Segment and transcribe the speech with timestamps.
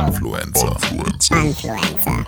[0.00, 0.76] Influencer.
[1.30, 2.26] Influencer.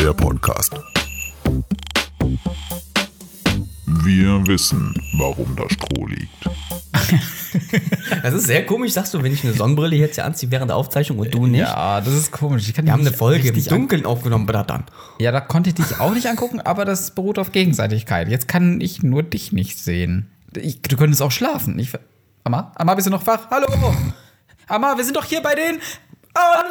[0.00, 0.72] Der Podcast.
[3.86, 6.28] Wir wissen, warum da Stroh liegt.
[8.22, 10.76] Das ist sehr komisch, sagst du, wenn ich eine Sonnenbrille jetzt hier anziehe während der
[10.76, 11.60] Aufzeichnung und du nicht.
[11.60, 12.68] Ja, das ist komisch.
[12.68, 14.84] Ich kann Wir haben eine Folge im Dunkeln aufgenommen, dann.
[15.18, 18.28] Ja, da konnte ich dich auch nicht angucken, aber das beruht auf Gegenseitigkeit.
[18.28, 20.30] Jetzt kann ich nur dich nicht sehen.
[20.54, 21.78] Ich, du könntest auch schlafen.
[21.78, 21.92] Ich,
[22.48, 22.72] Amma?
[22.76, 23.40] Amma, bist du noch wach?
[23.50, 23.66] Hallo?
[24.68, 25.80] Amma, wir sind doch hier bei den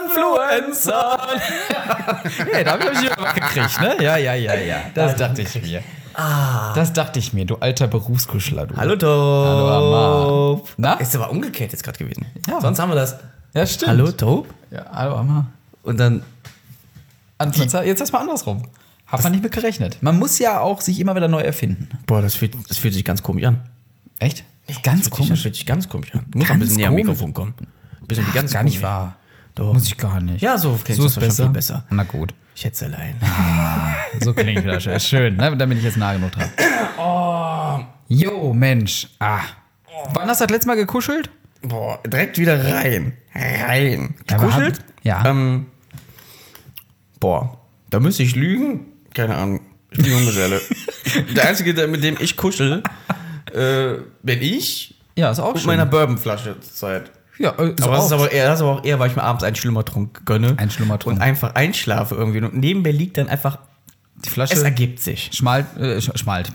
[0.04, 1.40] Influencern.
[2.52, 4.04] ja, da habe ich mich wach gekriegt, ne?
[4.04, 4.78] Ja, ja, ja, ja.
[4.96, 5.84] Das dachte ich mir.
[6.16, 8.76] Das dachte ich mir, du alter Berufskuschler, du.
[8.76, 9.46] Hallo, Top.
[9.46, 10.62] Hallo, Amma.
[10.78, 10.94] Na?
[10.96, 12.26] Ist aber umgekehrt jetzt gerade gewesen.
[12.48, 12.59] Ja.
[12.59, 13.18] Sonst haben wir das.
[13.54, 13.92] Ja, stimmt.
[13.92, 14.48] Hallo, Top.
[14.72, 15.46] Ja, hallo, Amma.
[15.84, 16.23] Und dann.
[17.40, 18.64] Influencer, jetzt erstmal andersrum.
[19.06, 20.00] Hat man nicht mit gerechnet.
[20.02, 21.88] Man muss ja auch sich immer wieder neu erfinden.
[22.08, 23.62] Boah, das fühlt, das fühlt sich ganz komisch an.
[24.18, 24.44] Echt?
[24.84, 25.44] Ganz Das komisch.
[25.44, 26.96] sich ganz komisch Ganz auch ein bisschen näher am.
[26.96, 27.54] Mikrofon kommen.
[28.02, 29.16] Ein bisschen die ganze gar nicht wahr.
[29.56, 29.74] Doch.
[29.74, 30.42] Muss ich gar nicht.
[30.42, 31.44] Ja, so klingt so das ist besser.
[31.46, 31.86] viel besser.
[31.90, 32.34] Na gut.
[32.62, 33.16] Es allein.
[34.22, 35.36] So klingt das schön.
[35.38, 35.56] Ne?
[35.58, 36.50] damit ich jetzt nah genug dran.
[36.98, 37.80] Oh.
[38.08, 39.08] Jo, Mensch.
[39.20, 39.42] Ah.
[40.14, 41.30] Wann hast du das letzte Mal gekuschelt?
[41.62, 43.14] Boah, direkt wieder rein.
[43.34, 44.16] Rein.
[44.30, 44.80] Ja, Gekuschelt?
[45.04, 45.26] ja.
[45.26, 45.68] Ähm,
[47.20, 47.59] boah,
[47.90, 48.86] da müsste ich lügen.
[49.14, 49.62] Keine Ahnung.
[49.92, 50.62] Ich bin Junggeselle.
[51.36, 52.84] der Einzige, mit dem ich kuschel,
[53.58, 55.67] äh, bin ich Ja, ist auch mit schön.
[55.67, 57.11] meiner Bourbonflasche zur Zeit.
[57.39, 59.23] ja, äh, Aber das ist aber, eher, das ist aber auch eher, weil ich mir
[59.23, 60.53] abends einen Schlummertrunk gönne.
[60.58, 61.17] Ein Schlummertrunk.
[61.17, 62.41] Und einfach einschlafe irgendwie.
[62.41, 63.59] Und neben mir liegt dann einfach,
[64.25, 65.30] die Flasche es ergibt sich.
[65.33, 66.52] schmalt, äh, sch- schmalt.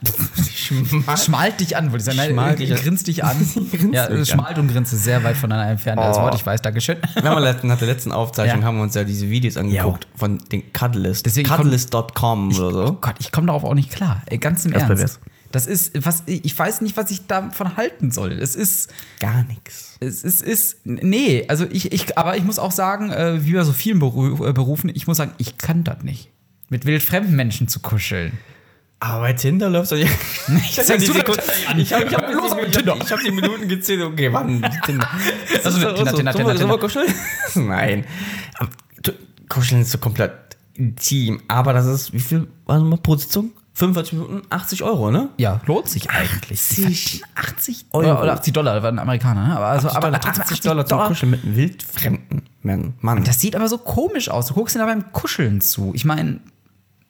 [1.17, 2.17] Schmalt dich an, würde ich sagen.
[2.17, 2.79] Nein, Schmalt äh, dich an.
[2.83, 3.37] grinst dich an.
[3.93, 4.39] ja, mich an.
[4.39, 6.01] schmalt und grinst ist sehr weit voneinander entfernt.
[6.01, 6.23] Das Oh.
[6.23, 6.99] Wort, ich weiß, Dankeschön.
[7.15, 8.67] Wir haben letzten, nach der letzten Aufzeichnung Ja.
[8.67, 11.25] haben wir uns ja diese Videos angeguckt von den Cuddlist.
[11.45, 12.85] Cuddlist.com oder so.
[12.85, 14.23] Oh Gott, ich komme darauf auch nicht klar.
[14.27, 15.21] Ey, ganz im Erst Ernst.
[15.53, 18.33] Das ist, was, ich weiß nicht, was ich davon halten soll.
[18.33, 19.97] Es ist, Gar nichts.
[20.01, 23.63] es ist, ist nee, also ich, ich, aber ich muss auch sagen, äh, wie bei
[23.63, 26.31] so vielen Beru äh, Berufen, ich muss sagen, ich kann das nicht.
[26.71, 28.33] Mit wildfremden Menschen zu kuscheln.
[28.99, 30.09] Aber bei Tinder läuft doch nicht.
[30.71, 31.79] Ich hab die Sekunde- das an?
[31.79, 32.97] ich habe hab, Los hab, Tinder.
[33.03, 34.01] ich hab die Minuten gezählt.
[34.03, 34.63] Okay, wann?
[34.87, 35.09] Tinder.
[35.65, 36.05] Also, Tinder, so.
[36.05, 36.79] Tinder, wir- Tinder, sollen wir Tinder.
[36.79, 37.15] kuscheln?
[37.69, 38.05] Nein.
[38.59, 38.71] Aber,
[39.03, 39.13] du-
[39.49, 40.33] Kuscheln ist so komplett
[40.75, 41.43] intim.
[41.49, 43.51] Aber das ist, wie viel war das mal pro Sitzung?
[43.83, 45.31] 45 Minuten, 80 Euro, ne?
[45.39, 46.61] Ja, lohnt sich eigentlich.
[46.61, 48.05] 80, 80 Euro.
[48.05, 49.57] Oder, oder 80 Dollar, das war ein Amerikaner, ne?
[49.57, 52.95] Aber, also, 80 aber Dollar, trotzdem 80 Dollar zum Kuscheln mit einem wildfremden Mann.
[53.01, 53.25] Mann.
[53.25, 54.47] Das sieht aber so komisch aus.
[54.47, 55.91] Du guckst dir da beim Kuscheln zu.
[55.97, 56.39] Ich meine,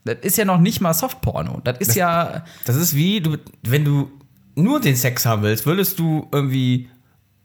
[0.04, 1.60] das ist ja noch nicht mal Softporno.
[1.62, 2.42] Das ist ja.
[2.64, 4.10] Das ist wie, du, wenn du
[4.54, 6.88] nur den Sex haben willst, würdest du irgendwie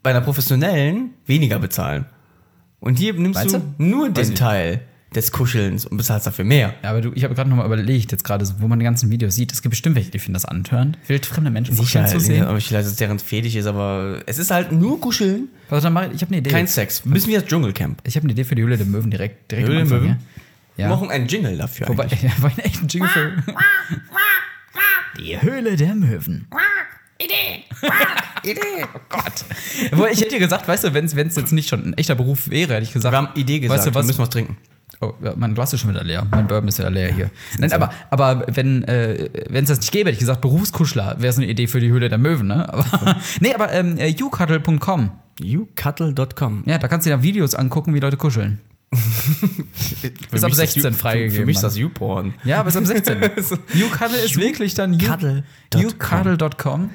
[0.02, 2.06] bei einer professionellen weniger bezahlen.
[2.80, 3.84] Und hier nimmst Meinst du, du?
[3.84, 4.34] nur den.
[4.34, 4.80] Teil
[5.14, 6.74] des Kuschelns und bezahlst dafür mehr.
[6.82, 8.84] Ja, aber du, ich habe gerade noch mal überlegt, jetzt gerade, so, wo man die
[8.84, 9.52] ganzen Videos sieht.
[9.52, 10.96] Es gibt bestimmt welche, die finden das anhören.
[11.06, 12.44] Wildfremde Menschen kuscheln zu sehen.
[12.44, 15.94] aber ich weiß, dass deren Fetisch ist, aber es ist halt nur Kuscheln, Also, dann
[15.94, 16.50] mach ich ich habe eine Idee.
[16.50, 17.04] kein Sex.
[17.06, 18.00] Müssen wir das Dschungelcamp.
[18.04, 20.08] ich habe eine Idee für die Höhle der Möwen direkt, direkt Höhle der Möwen?
[20.76, 20.84] Ja.
[20.84, 21.88] Wir machen einen Jingle dafür.
[21.88, 22.22] Wobei, eigentlich.
[22.22, 23.32] ja, war ein echter Jingle für.
[25.18, 26.46] Die Höhle der Möwen.
[27.18, 27.64] Idee.
[28.94, 29.44] Oh Gott.
[30.12, 32.74] Ich hätte dir gesagt, weißt du, wenn es jetzt nicht schon ein echter Beruf wäre,
[32.74, 33.12] hätte ich gesagt.
[33.12, 34.56] Wir haben Idee gesagt, weißt du, wir was, müssen was trinken.
[35.00, 36.26] Oh, mein Glas ist schon wieder leer.
[36.28, 37.30] Mein Bourbon ist ja leer hier.
[37.58, 41.40] Nein, aber, aber wenn äh, es das nicht gäbe, hätte ich gesagt, Berufskuschler wäre so
[41.40, 42.68] eine Idee für die Höhle der Möwen, ne?
[42.72, 45.10] Aber, nee, aber ähm, äh, youcuddle.com.
[45.40, 46.64] Youcuddle.com.
[46.66, 48.60] Ja, da kannst du dir Videos angucken, wie Leute kuscheln.
[50.32, 51.36] Ist ab 16 freigegeben.
[51.36, 52.34] Für mich ist das YouPorn.
[52.44, 53.18] Ja, bis ab 16.
[53.74, 55.80] YouCuddle ist wirklich dann you- Cuddle.com.
[55.82, 56.90] youcuddle.com.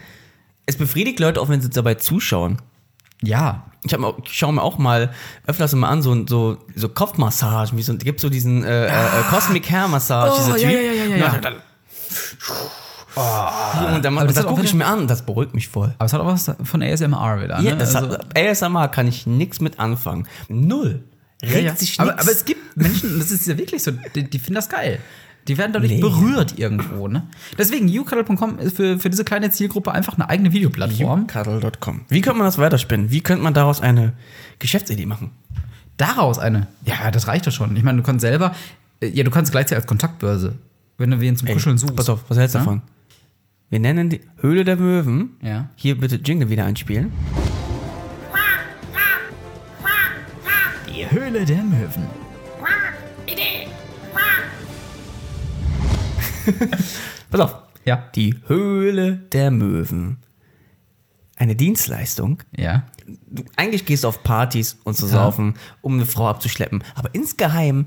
[0.66, 2.58] Es befriedigt Leute auch, wenn sie dabei zuschauen.
[3.24, 3.64] Ja.
[3.86, 5.12] Ich, hab ich schaue mir auch mal
[5.46, 9.24] öfters mal an, so, so, so Kopfmassagen, wie so, gibt so diesen äh, äh, äh,
[9.30, 10.78] Cosmic Hair Massage, Oh, dieser ja, Typ.
[10.78, 11.34] ja, ja, ja, ja.
[11.34, 11.56] Und dann,
[13.16, 15.94] oh, und dann, Aber das das gucke ich mir an, das beruhigt mich voll.
[15.98, 17.70] Aber es hat auch was von ASMR wieder, ne?
[17.70, 20.28] Ja, das Also- hat, ASMR kann ich nichts mit anfangen.
[20.48, 21.04] Null.
[21.44, 22.24] Regt sich aber, nix.
[22.24, 25.00] aber es gibt Menschen, das ist ja wirklich so, die, die finden das geil.
[25.48, 26.00] Die werden dadurch Nee.
[26.02, 27.28] berührt irgendwo, ne?
[27.58, 31.28] Deswegen, youcuddle.com ist für, für diese kleine Zielgruppe einfach eine eigene Videoplattform.
[31.28, 32.02] Cuddle.com.
[32.10, 33.12] Wie könnte man das weiterspinnen?
[33.12, 34.14] Wie könnte man daraus eine
[34.60, 35.32] Geschäftsidee machen?
[35.98, 36.68] Daraus eine.
[36.86, 37.76] Ja, das reicht doch schon.
[37.76, 38.56] Ich meine, du kannst selber,
[39.02, 40.56] äh, ja, du kannst gleichzeitig als Kontaktbörse,
[40.98, 41.96] wenn du wen zum Kuscheln suchst.
[41.96, 42.66] Pass auf, was hältst du Ja?
[42.66, 42.82] davon?
[43.70, 45.32] Wir nennen die Höhle der Möwen.
[45.42, 45.70] Ja.
[45.76, 47.12] Hier bitte Jingle wieder einspielen.
[50.88, 52.23] Die Höhle der Möwen.
[57.32, 57.56] Pass auf.
[57.86, 58.04] Ja.
[58.16, 60.18] Die Höhle der Möwen.
[61.36, 62.42] Eine Dienstleistung.
[62.56, 62.84] Ja.
[63.28, 66.84] Du, eigentlich gehst du auf Partys und zu saufen, um eine Frau abzuschleppen.
[66.96, 67.86] Aber insgeheim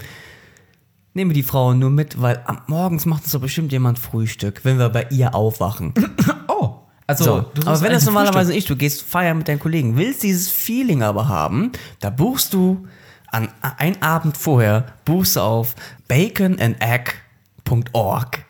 [1.14, 4.60] nehmen wir die Frau nur mit, weil am morgens macht uns doch bestimmt jemand Frühstück,
[4.64, 5.94] wenn wir bei ihr aufwachen.
[6.48, 7.32] Oh, Also, So,
[7.64, 11.28] aber wenn das normalerweise nicht, du gehst feiern mit deinen Kollegen, willst dieses Feeling aber
[11.28, 12.86] haben, da buchst du
[13.28, 15.74] an ein Abend vorher, buchst du auf
[16.08, 18.44] baconandegg.org,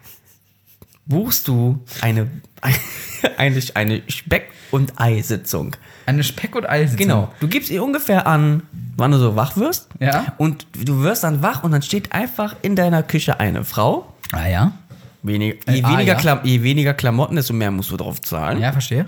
[1.07, 2.31] buchst du eine,
[3.37, 5.75] eine, eine Speck- und Eisitzung.
[6.07, 6.95] Eine Speck- und Eis.
[6.97, 7.33] Genau.
[7.41, 8.63] Du gibst ihr ungefähr an,
[8.97, 9.89] wann du so wach wirst.
[9.99, 10.35] Ja.
[10.39, 14.13] Und du wirst dann wach und dann steht einfach in deiner Küche eine Frau.
[14.33, 14.73] Ah ja.
[15.23, 16.19] Wenig, je, Äh, ah, weniger ja.
[16.21, 18.61] Klam je weniger Klamotten, desto mehr musst du drauf zahlen.
[18.61, 19.07] Ja, verstehe.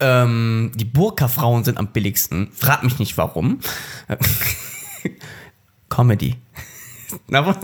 [0.00, 2.48] Ähm, die Burka-Frauen sind am billigsten.
[2.52, 3.60] Frag mich nicht warum.
[5.88, 6.36] Comedy.
[7.28, 7.56] Na, was?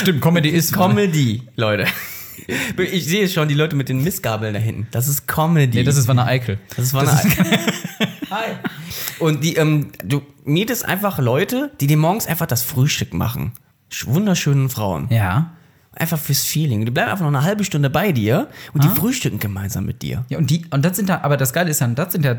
[0.00, 1.86] Stimmt, Comedy ist Comedy, Leute.
[2.76, 4.86] Ich sehe schon die Leute mit den Missgabeln da hinten.
[4.90, 5.78] Das ist Comedy.
[5.78, 6.58] Nee, das ist Wanne Eickel.
[6.76, 7.12] Das war eine
[8.30, 8.52] Hi.
[9.18, 13.52] Und die, ähm, du mietest einfach Leute, die dir morgens einfach das Frühstück machen.
[13.90, 15.08] Sch- Wunderschönen Frauen.
[15.10, 15.50] Ja.
[15.92, 16.84] Einfach fürs Feeling.
[16.84, 20.24] Die bleiben einfach noch eine halbe Stunde bei dir und die frühstücken gemeinsam mit dir.
[20.28, 22.36] Ja, und die, und das sind da, aber das Geile ist dann, das sind ja,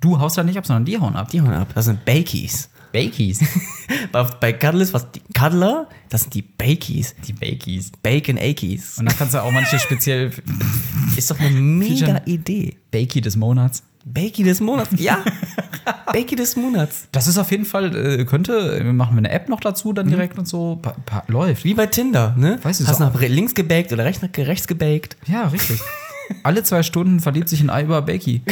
[0.00, 1.28] du haust da nicht ab, sondern die hauen ab.
[1.30, 1.68] Die hauen ab.
[1.74, 2.70] Das sind Bakies.
[2.94, 3.40] Bakies.
[4.40, 7.14] Bei, Cuddlers, was die Cuddler, das sind die Bakies.
[7.26, 7.90] Die Bakies.
[8.02, 8.98] Bacon Akies.
[8.98, 10.30] Und dann kannst du auch manche speziell
[11.16, 12.22] Ist doch eine mega.
[12.24, 12.76] Idee.
[12.90, 13.82] Bakey des Monats.
[14.04, 14.90] Bakey des Monats.
[14.98, 15.24] Ja.
[16.06, 17.08] Bakey des Monats.
[17.12, 20.38] Das ist auf jeden Fall, äh, könnte, machen wir eine App noch dazu dann direkt
[20.38, 20.76] und so.
[20.80, 21.64] Pa, pa, läuft.
[21.64, 22.58] Wie bei Tinder, ne?
[22.62, 25.16] Weißt du, Hast so- nach links gebaked oder rechts, rechts gebaked.
[25.26, 25.80] Ja, richtig.
[26.42, 28.42] Alle zwei Stunden verliebt sich ein Ei über Bakey.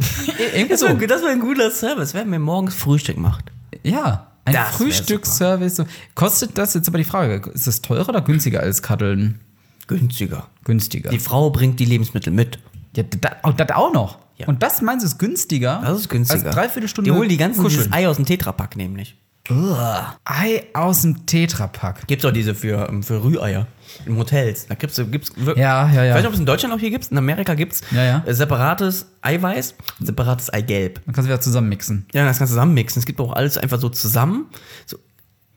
[0.54, 0.86] Irgendwie Das so.
[0.86, 3.44] wäre das wär ein guter Service, wenn mir morgens Frühstück macht.
[3.82, 5.84] Ja, ein Das Frühstücksservice.
[6.14, 9.40] Kostet das jetzt aber die Frage, ist das teurer oder günstiger als Kaddeln?
[9.86, 10.46] Günstiger.
[10.64, 11.10] Günstiger.
[11.10, 12.58] Die Frau bringt die Lebensmittel mit.
[12.96, 14.18] ja, da, oh, das auch noch.
[14.38, 14.46] Ja.
[14.46, 15.82] Und das meinst du ist günstiger?
[15.84, 16.46] Das ist günstiger.
[16.46, 19.16] Als Dreiviertelstunde Die holen die ganzen Ei aus dem Tetrapack nämlich.
[19.48, 22.06] Ei aus dem Tetrapack.
[22.06, 23.66] Gibt's auch diese für, ähm, für Rühreier
[24.06, 24.66] in Hotels.
[24.68, 26.10] Da gibt's, gibt's wir- Ja, ja, ja.
[26.10, 27.06] Ich weiß nicht, ob es in Deutschland auch hier gibt.
[27.10, 28.22] In Amerika gibt's Ja, ja.
[28.26, 31.00] äh, separates Eiweiß und separates Eigelb.
[31.04, 32.06] Dann kannst du wieder zusammenmixen.
[32.12, 33.00] Ja, das kannst du zusammenmixen.
[33.00, 34.46] Es gibt auch alles einfach so zusammen.
[34.86, 34.98] So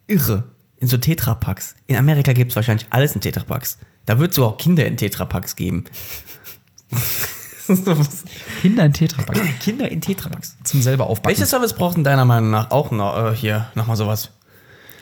[0.08, 0.44] irre.
[0.78, 1.76] In so Tetrapacks.
[1.88, 3.78] In Amerika gibt's wahrscheinlich alles in Tetrapacks.
[4.06, 5.86] Da wird es auch Kinder in Tetrapacks geben.
[8.62, 9.60] Kinder in Tetrapack.
[9.60, 10.57] Kinder in Tetrapacks.
[10.63, 11.30] Zum selber aufbacken.
[11.38, 14.31] Welches Service brauchst du denn deiner Meinung nach auch noch äh, hier nochmal sowas?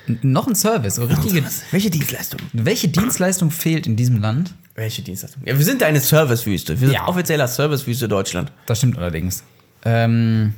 [0.08, 1.44] N- Noch ein Service, so richtige.
[1.72, 2.40] Welche Dienstleistung?
[2.54, 4.54] Welche Dienstleistung fehlt in diesem Land?
[4.76, 5.44] Welche Dienstleistung?
[5.46, 6.80] Ja, wir sind eine Servicewüste.
[6.80, 7.08] Wir sind Ja.
[7.08, 8.52] offizieller Servicewüste Deutschland.
[8.66, 9.44] Das stimmt allerdings.
[9.84, 10.54] Ähm,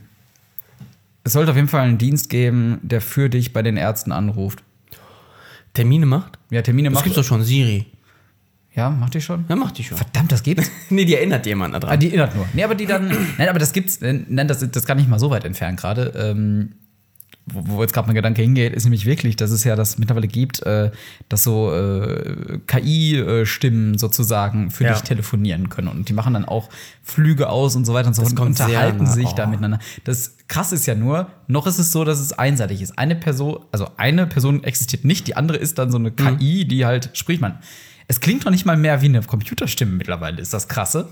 [1.24, 4.64] es sollte auf jeden Fall einen Dienst geben, der für dich bei den Ärzten anruft.
[5.74, 6.38] Termine macht?
[6.52, 7.04] Ja, Termine Das macht.
[7.06, 7.86] gibt's doch schon, Siri.
[8.76, 9.46] Ja, macht die schon?
[9.50, 9.98] Ja, macht die schon.
[9.98, 10.70] Verdammt, das gibt's.
[10.90, 12.00] Nee, die erinnert jemand Ah, daran.
[12.00, 12.46] die erinnert nur.
[12.54, 13.08] Nee, aber die dann.
[13.38, 13.98] nein, aber das gibt's.
[13.98, 16.12] äh, Nein, das, das kann nicht mal so weit entfernt gerade.
[16.16, 16.74] Ähm,
[17.46, 20.28] wo, wo jetzt gerade mein Gedanke hingeht, ist nämlich wirklich, dass es ja das mittlerweile
[20.30, 20.92] gibt, äh,
[21.28, 24.94] dass so äh, KI-Stimmen sozusagen für Ja.
[24.94, 25.90] dich telefonieren können.
[25.90, 26.70] Und die machen dann auch
[27.04, 29.34] Flüge aus und so weiter und so fort und unterhalten sich Oh.
[29.36, 29.80] da miteinander.
[30.06, 32.98] Das krass ist ja nur, noch ist es so, dass es einseitig ist.
[32.98, 36.38] Eine Person, also eine Person existiert nicht, die andere ist dann so eine Mhm.
[36.40, 37.60] KI, die halt spricht man.
[38.08, 41.10] Es klingt doch nicht mal mehr wie eine Computerstimme mittlerweile, ist das krasse.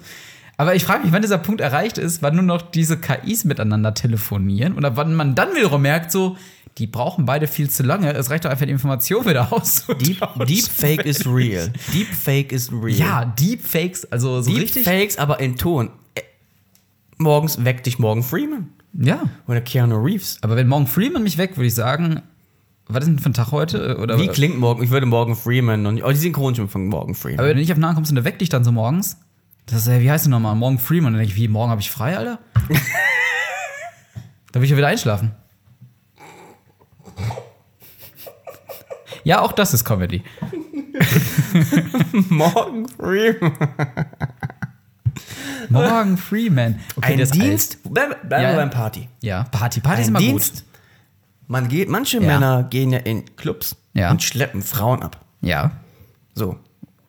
[0.58, 3.94] Aber ich frage mich, wann dieser Punkt erreicht ist, wann nur noch diese KIs miteinander
[3.94, 6.38] telefonieren oder wann man dann wiederum merkt, so,
[6.78, 8.14] die brauchen beide viel zu lange.
[8.14, 10.46] Es reicht doch einfach, die Information wieder auszutauschen.
[10.46, 11.72] Deep, Deepfake is real.
[11.94, 12.92] Deepfake is real.
[12.92, 14.84] Ja, Deepfakes, also so richtig.
[14.84, 15.90] Deepfakes, aber in Ton.
[16.16, 16.22] Äh,
[17.18, 18.70] Morgens weckt dich Morgan Freeman.
[18.94, 19.24] Ja.
[19.48, 20.38] Oder Keanu Reeves.
[20.42, 22.22] Aber wenn Morgan Freeman mich weg, würde ich sagen,
[22.88, 23.98] was ist denn für ein Tag heute?
[24.00, 24.84] Oder, Wie klingt Morgan?
[24.84, 26.04] Ich würde Morgan Freeman nicht.
[26.04, 27.40] Oh, die Synchronstimme von Morgan Freeman.
[27.40, 29.18] aber wenn du nicht auf den Namen kommst und der weckt dich dann so morgens,
[29.66, 30.56] das ist, wie heißt du nochmal?
[30.56, 31.14] Morgan Freeman.
[31.14, 32.40] Dann denke ich, wie, morgen habe ich frei, Alter?
[34.52, 35.32] da will ich ja wieder einschlafen.
[39.24, 40.24] Ja, auch das ist Comedy.
[42.30, 43.54] Morgan Freeman.
[45.70, 46.80] Morgan Freeman.
[46.96, 47.78] Okay, Ein ist Dienst.
[47.84, 48.56] Bleiben Ja, ja.
[48.56, 49.08] beim Party.
[49.22, 49.80] Ja, Party.
[49.80, 50.66] Party ist Ein immer Dienst.
[51.52, 52.28] Man geht, manche Ja.
[52.28, 54.10] Männer gehen ja in Clubs Ja.
[54.10, 55.20] und schleppen Frauen ab.
[55.42, 55.72] Ja.
[56.34, 56.58] So.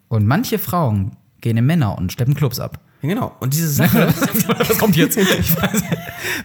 [0.08, 2.80] Und manche Frauen gehen in Männer und schleppen Clubs ab.
[3.02, 3.36] Genau.
[3.40, 4.08] Und diese Sache,
[4.58, 5.16] Was kommt jetzt?
[5.16, 5.82] Ich weiß.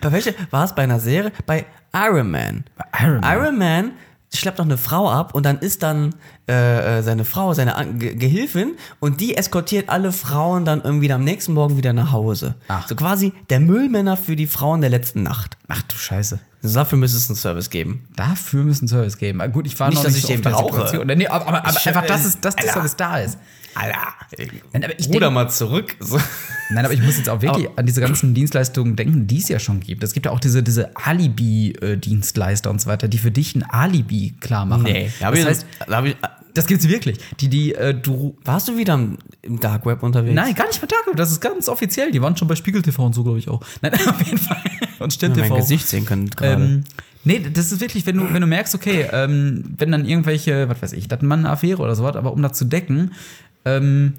[0.02, 1.32] bei welcher war es bei einer Serie?
[1.48, 2.66] Bei Iron Man.
[3.00, 3.34] Iron Man.
[3.36, 3.92] Iron Man
[4.34, 6.14] schleppt doch eine Frau ab und dann ist dann
[6.50, 11.12] äh, äh, seine Frau, seine An Ge Gehilfin und die eskortiert alle Frauen dann irgendwie
[11.12, 12.56] am nächsten Morgen wieder nach Hause.
[12.68, 12.88] Ach.
[12.88, 15.58] So quasi der Müllmänner für die Frauen der letzten Nacht.
[15.68, 16.40] Ach du Scheiße.
[16.64, 18.08] Also dafür müsste es einen Service geben.
[18.16, 19.40] Dafür müssen Service geben.
[19.42, 21.06] Ah, Gut, ich war Nicht, noch dass nicht ich so den auf der brauche.
[21.16, 22.74] Nee, aber, aber, aber Ich- einfach, dass, es, dass der.
[22.74, 23.38] Service da ist.
[23.78, 25.96] Alter, Nein, aber ich ruder denk- mal zurück.
[26.00, 26.20] So.
[26.70, 29.60] Nein, aber ich muss jetzt auch wirklich an diese ganzen Dienstleistungen denken, die es ja
[29.60, 30.04] schon gibt.
[30.04, 34.36] Es gibt ja auch diese, diese Alibi-Dienstleister und so weiter, die für dich ein Alibi
[34.40, 34.86] klar machen.
[34.86, 36.16] da hab das ich, heißt, da ich,
[36.54, 37.20] das gibt's wirklich.
[37.40, 38.36] Die, die, äh, du.
[38.44, 40.34] warst du wieder im, im Dark Web unterwegs?
[40.34, 42.12] Nein, gar nicht bei Dark Web, das ist ganz offiziell.
[42.12, 43.62] Die waren schon bei Spiegel TV und so, glaube ich auch.
[43.82, 44.58] Nein, auf jeden Fall.
[45.00, 45.50] Und Stern TV.
[45.50, 46.64] mein Gesicht sehen können gerade.
[46.64, 46.84] Ähm,
[47.24, 50.82] nee, das ist wirklich, wenn du, wenn du merkst, okay, ähm, wenn dann irgendwelche, was
[50.82, 53.12] weiß ich, das Mann eine Affäre oder so hat, aber um das zu decken,
[53.66, 54.14] ähm,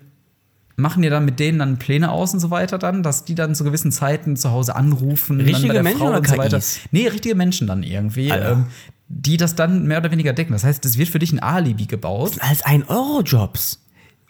[0.77, 3.55] machen dir dann mit denen dann Pläne aus und so weiter dann, dass die dann
[3.55, 5.41] zu gewissen Zeiten zu Hause anrufen.
[5.41, 6.61] Richtige bei Menschen Frau oder und so weiter.
[6.93, 8.67] Nee, richtige Menschen dann irgendwie, ähm,
[9.09, 10.53] die das dann mehr oder weniger decken.
[10.53, 12.37] Das heißt, es wird für dich ein Alibi gebaut.
[12.41, 13.81] als ein Euro-Jobs.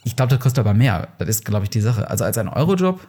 [0.05, 1.09] Ich glaube, das kostet aber mehr.
[1.19, 2.09] Das ist, glaube ich, die Sache.
[2.09, 3.07] Also als ein Eurojob,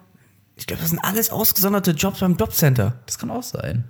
[0.56, 2.96] Ich glaube, das sind alles ausgesonderte Jobs beim Jobcenter.
[3.06, 3.86] das kann auch sein.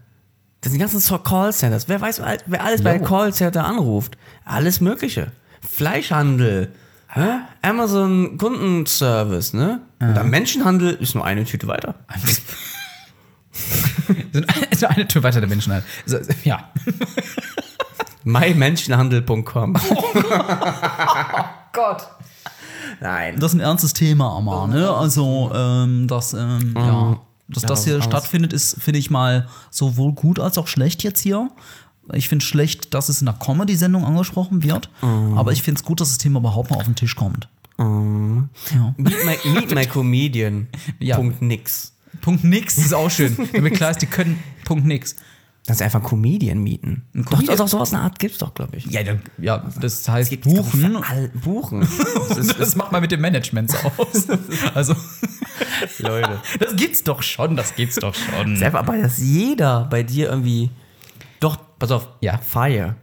[0.62, 1.88] Das sind die ganzen Callcenters.
[1.88, 3.04] Wer weiß, wer alles bei Jo.
[3.04, 4.18] Callcenter anruft?
[4.46, 5.32] Alles Mögliche.
[5.68, 6.72] Fleischhandel,
[7.10, 7.40] hä?
[7.62, 9.82] Amazon Kundenservice, ne?
[10.00, 11.96] Und dann Menschenhandel ist nur eine Tüte weiter.
[14.72, 15.74] Ist nur eine Tür weiter der Menschen.
[15.74, 16.70] Also, ja.
[18.24, 19.74] mymenschenhandel.com.
[21.74, 22.08] Gott.
[23.02, 23.40] Nein.
[23.40, 24.90] Das ist ein ernstes Thema, Amar, ne?
[24.90, 30.40] Also, ähm, dass, ähm, ja, dass das hier stattfindet, ist, finde ich mal, sowohl gut
[30.40, 31.50] als auch schlecht jetzt hier.
[32.14, 36.02] Ich finde schlecht, dass es in einer Comedy-Sendung angesprochen wird, aber ich finde es gut,
[36.02, 37.48] dass das Thema überhaupt mal auf den Tisch kommt.
[37.78, 37.84] Ja.
[38.98, 40.68] Meet my, meet my comedian.
[41.00, 41.16] Ja.
[41.16, 41.94] Punkt nix.
[42.22, 43.38] Punkt nix ist auch schön.
[43.54, 45.16] Damit klar ist, die können Punkt nix.
[45.66, 47.04] Das ist einfach ein Comedian mieten.
[47.14, 47.58] Doch, Comedian?
[47.58, 48.86] doch, sowas in der Art gibt's doch, glaube ich.
[48.88, 50.96] Ja, dann, ja, das heißt ich, buchen.
[50.98, 51.88] all- buchen.
[52.30, 54.28] Das ist, Das macht man mit dem Management so aus.
[54.74, 54.96] Also,
[56.00, 56.42] Leute.
[56.60, 58.56] das gibt's doch schon, das gibt's doch schon.
[58.58, 60.70] Selber, aber dass jeder bei dir irgendwie.
[61.80, 62.08] Pass auf.
[62.22, 62.38] Ja.
[62.38, 62.96] Fire.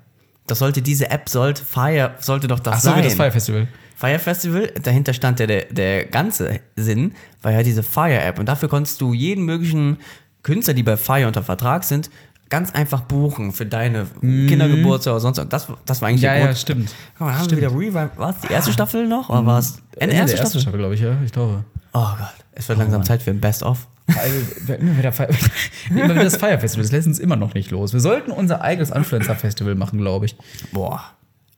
[0.46, 2.98] Das sollte diese App sollte Fire sollte doch das Ach so, sein.
[2.98, 3.66] wie das Fire Festival.
[3.96, 8.38] Fire Festival, dahinter stand ja der, der ganze Sinn, war ja diese Fire App.
[8.38, 9.96] Und dafür konntest du jeden möglichen
[10.42, 12.10] Künstler, die bei Fire unter Vertrag sind,
[12.50, 15.48] ganz einfach buchen für deine Kindergeburtstag oder sonst was.
[15.48, 16.24] Das, das war eigentlich Mhm.
[16.26, 16.58] Ja, der ja, Grund.
[16.58, 16.94] stimmt.
[17.18, 18.10] Guck mal, dann haben wir wieder Revive.
[18.16, 19.30] War es die erste Staffel noch?
[19.30, 20.60] Oder war es Ende Ja, erste der Staffel?
[20.60, 21.16] Staffel, glaube ich, ja.
[21.24, 21.64] Ich glaube.
[21.92, 23.88] Oh Gott, es wird langsam Zeit für ein Best-of.
[24.08, 25.28] Also, immer wieder, Fire,
[25.90, 26.84] immer wieder das Fire Festival.
[26.84, 27.92] Das lässt uns immer noch nicht los.
[27.92, 30.36] Wir sollten unser eigenes Influencer-Festival machen, glaube ich.
[30.72, 31.02] Boah.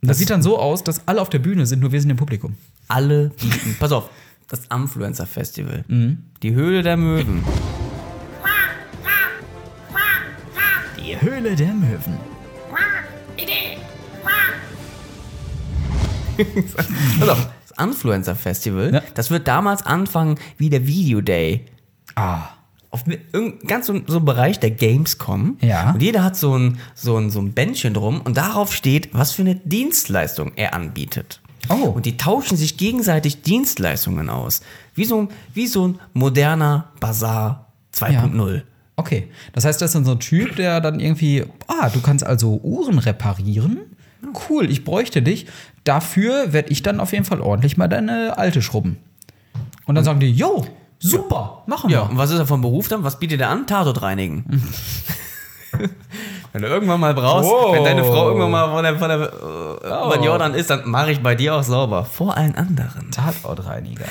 [0.01, 2.17] Das, sieht dann so aus, dass alle auf der Bühne sind, nur wir sind im
[2.17, 2.55] Publikum.
[2.87, 3.77] Alle bieten.
[3.79, 4.09] Pass auf,
[4.49, 5.85] das Influencer Festival.
[5.89, 6.19] Mhm.
[6.43, 7.43] Die Höhle der Möwen.
[10.97, 12.19] Die Höhle der Möwen.
[17.19, 19.03] Pass auf, das Influencer Festival, Ja.
[19.15, 21.65] das wird damals anfangen wie der Video Day.
[22.15, 22.49] Ah.
[22.91, 23.05] Auf
[23.67, 25.59] ganz so, so ein Bereich der Gamescom.
[25.61, 25.91] Ja.
[25.93, 29.33] Und jeder hat so ein, so, ein, so ein Bändchen drum und darauf steht, was
[29.33, 31.41] für eine Dienstleistung er anbietet.
[31.69, 31.89] Oh.
[31.91, 34.63] Und die tauschen sich gegenseitig Dienstleistungen aus.
[34.95, 38.63] Wie so, ein- wie so ein moderner Bazar 2.0.
[38.97, 39.29] Okay.
[39.53, 42.59] Das heißt, das ist dann so ein Typ, der dann irgendwie, ah, du kannst also
[42.63, 43.81] Uhren reparieren.
[44.49, 45.47] Cool, ich bräuchte dich.
[45.85, 48.97] Dafür werde ich dann auf jeden Fall ordentlich mal deine alte schrubben.
[49.85, 50.67] Und dann sagen die, jo,
[50.99, 52.11] super, machen Ja, wir.
[52.11, 53.05] und was ist er vom Beruf dann?
[53.05, 53.67] Was bietet er an?
[53.67, 54.45] Tatort reinigen.
[56.53, 57.75] wenn du irgendwann mal brauchst, Wow.
[57.75, 59.21] wenn deine Frau irgendwann mal von der, von der
[59.85, 62.05] äh, bei Jordan ist, dann mache ich bei dir auch sauber.
[62.05, 63.11] Vor allen anderen.
[63.11, 64.07] Tatortreiniger.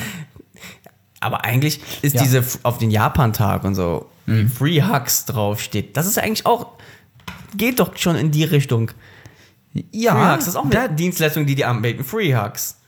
[1.20, 2.22] Aber eigentlich ist Ja.
[2.24, 6.68] diese auf den Japan-Tag und so, wie Free Hugs draufsteht, das ist ja eigentlich auch,
[7.56, 8.92] geht doch schon in die Richtung.
[9.92, 12.04] Ja, Free Hugs, das ist auch eine da, Dienstleistung, die die anbieten.
[12.04, 12.80] Free Hugs.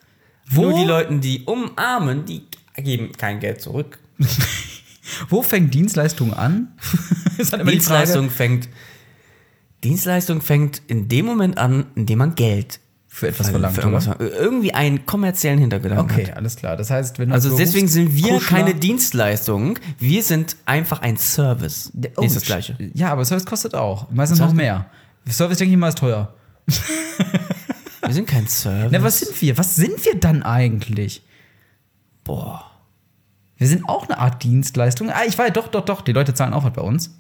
[0.52, 0.64] Wo?
[0.70, 2.49] Nur die Leute, die umarmen, die
[2.82, 4.00] geben kein Geld zurück.
[5.30, 6.70] wo fängt Dienstleistung an?
[7.52, 7.78] dann immer die.
[7.78, 8.70] Dienstleistung fängt,
[9.84, 14.08] Dienstleistung fängt in dem Moment an, in dem man Geld Für etwas für verlangt, irgendwas,
[14.08, 14.20] oder?
[14.20, 16.38] irgendwie einen kommerziellen Hintergedanken Okay, hat.
[16.38, 16.76] alles klar.
[16.76, 21.92] Das heißt, wenn Also deswegen sind wir Kuschler- keine Dienstleistung, wir sind einfach ein Service.
[22.18, 22.76] Oh, ist das gleiche.
[22.94, 24.12] Ja, aber Service kostet auch.
[24.12, 24.86] Meistens noch mehr.
[25.30, 26.34] Service, denke ich mal, ist teuer.
[28.06, 28.92] Wir sind kein Service.
[28.92, 29.58] Na, was sind wir?
[29.58, 31.22] Was sind wir dann eigentlich?
[32.24, 32.69] Boah.
[33.60, 35.10] Wir sind auch eine Art Dienstleistung.
[35.12, 36.02] Ah, ich weiß, doch, doch, doch.
[36.02, 37.16] Die Leute zahlen auch was bei uns.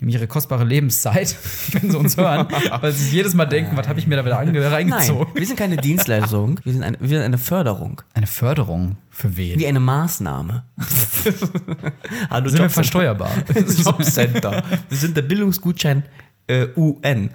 [0.00, 1.36] Nämlich ihre kostbare Lebenszeit,
[1.72, 2.48] wenn sie uns hören.
[2.80, 5.32] weil sie sich jedes Mal denken, was habe ich mir da wieder ange- Nein, reingezogen?
[5.34, 8.02] wir sind keine Dienstleistung, wir sind eine, wir sind eine Förderung.
[8.12, 9.56] Eine Förderung für wen?
[9.60, 10.64] Wie eine Maßnahme.
[12.28, 12.70] Hallo sind wir Jobcenter.
[12.70, 13.30] versteuerbar?
[13.54, 14.64] Jobcenter.
[14.88, 16.02] Wir sind der Bildungsgutschein
[16.48, 17.30] äh, UN.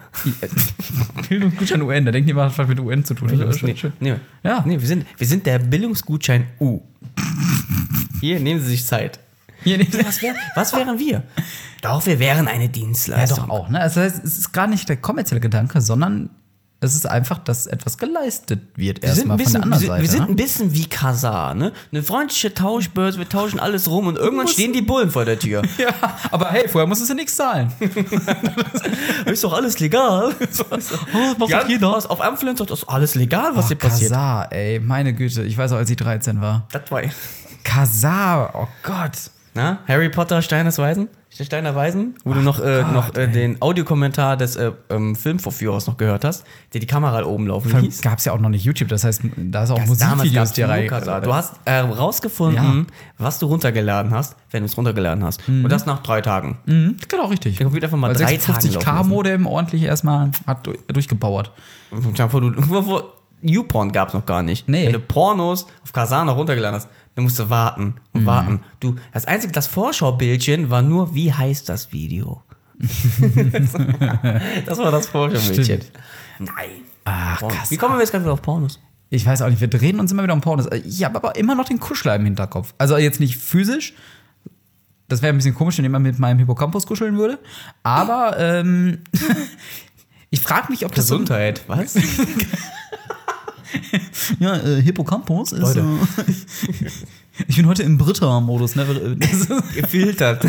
[1.29, 3.63] Bildungsgutschein UN, da denkt jemand, was mit UN zu tun hat.
[3.63, 4.63] Nee, nee, Ja.
[4.67, 6.81] nee wir, sind, wir sind der Bildungsgutschein U.
[8.19, 9.19] Hier, nehmen Sie sich Zeit.
[9.63, 11.23] Hier, nee, Was, wär, was wären wir?
[11.81, 13.47] Doch, wir wären eine Ja, Dienstleistung.
[13.47, 13.69] doch auch.
[13.69, 13.79] Ne?
[13.79, 16.29] Also das heißt, es ist gar nicht der kommerzielle Gedanke, sondern
[16.81, 19.63] Es ist einfach, dass etwas geleistet wird Wir sind, ein erstmal von der bisschen, wir,
[19.63, 20.01] anderen sind, Seite.
[20.01, 20.27] wir sind ne?
[20.29, 21.73] ein bisschen wie Kasar, ne?
[21.91, 25.61] Eine freundliche Tauschbörse, wir tauschen alles rum und irgendwann stehen die Bullen vor der Tür.
[25.77, 25.89] ja,
[26.31, 27.69] aber hey, vorher musstest du nichts zahlen.
[29.25, 30.33] ist doch alles legal.
[30.39, 30.75] oh,
[31.37, 31.91] was Ja, ja, jeder?
[31.91, 34.11] Was, auf Influencer ist doch alles legal, was hier passiert.
[34.11, 35.43] Kasar, ey, meine Güte.
[35.43, 36.65] Ich weiß auch, als ich 13 war.
[36.71, 37.01] Das war
[37.63, 39.31] Kasar, oh Gott.
[39.55, 41.09] Na, Harry Potter, Stein des Weisen?
[41.31, 42.15] Stein der Weisen?
[42.23, 46.23] Wo du noch, äh, Gott, noch äh, den Audiokommentar des äh, ähm, Filmvorführers noch gehört
[46.23, 48.01] hast, der die Kamera oben laufen Vor ließ.
[48.01, 50.87] gab es ja auch noch nicht YouTube, das heißt, da ist auch Musikvideos rein.
[50.87, 51.21] Kasar.
[51.21, 52.87] Du hast äh, rausgefunden,
[53.17, 55.47] was du runtergeladen hast, wenn du es runtergeladen hast.
[55.47, 56.57] Und das nach drei Tagen.
[56.65, 57.57] Mhm, genau, richtig.
[57.57, 61.51] Der Computer einfach mal Weil drei Tage 56K-Modem ordentlich erstmal hat du- durchgebauert.
[62.13, 64.67] Stell dir vor, du, vor, YouPorn gab es noch gar nicht.
[64.67, 64.85] Nee.
[64.87, 67.93] Wenn du Pornos auf Kasar noch runtergeladen hast, dann musst du warten Mhm.
[68.13, 68.59] und warten.
[68.79, 72.43] Du, das einzige, das Vorschaubildchen war nur, wie heißt das Video?
[74.65, 75.81] das war das Vorschaubildchen.
[76.39, 76.53] Nein.
[77.05, 77.57] Ach, Pornos.
[77.57, 77.71] krass.
[77.71, 78.79] Wie kommen wir jetzt gerade wieder auf Pornos?
[79.09, 80.67] Ich weiß auch nicht, wir drehen uns immer wieder um Pornos.
[80.85, 82.73] Ich habe aber immer noch den Kuschler im Hinterkopf.
[82.77, 83.93] Also jetzt nicht physisch.
[85.07, 87.39] Das wäre ein bisschen komisch, wenn jemand mit meinem Hippocampus kuscheln würde.
[87.81, 88.99] Aber ähm,
[90.29, 91.63] ich frage mich, ob das so ein- Gesundheit.
[91.67, 91.95] Was?
[94.39, 95.59] Ja, äh, Hippocampus ist.
[95.61, 95.79] Leute.
[95.81, 96.85] Äh,
[97.47, 98.75] ich bin heute im Britta-Modus.
[98.75, 98.85] Ne?
[99.75, 100.45] Gefiltert.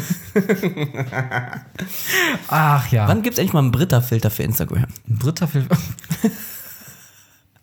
[2.48, 3.08] Ach ja.
[3.08, 4.86] Wann gibt es endlich mal einen Britta-Filter für Instagram?
[5.06, 5.76] Britta-Filter.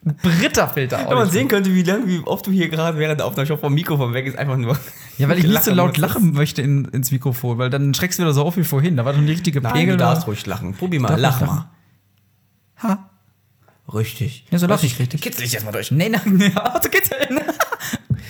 [0.04, 1.10] Britta-Filter auch.
[1.12, 3.60] Wenn man sehen könnte, wie lange, wie oft du hier gerade während der Aufnahme schon
[3.60, 4.78] vom Mikrofon weg ist, einfach nur.
[5.18, 8.24] Ja, weil ich nicht so laut lachen möchte in, ins Mikrofon, weil dann schreckst du
[8.24, 8.96] wieder so auf wie vorhin.
[8.96, 9.94] Da war doch ein richtiger Nein, Pegel.
[9.98, 10.14] du da.
[10.14, 10.74] darfst ruhig lachen.
[10.74, 11.70] Probier mal, lach mal.
[12.84, 13.10] Ha.
[13.94, 14.46] Richtig.
[14.52, 15.22] Ja, so lache ich richtig.
[15.22, 15.92] Kitzel dich erstmal durch.
[15.92, 17.40] Nee, nein, ja, so geht's denn.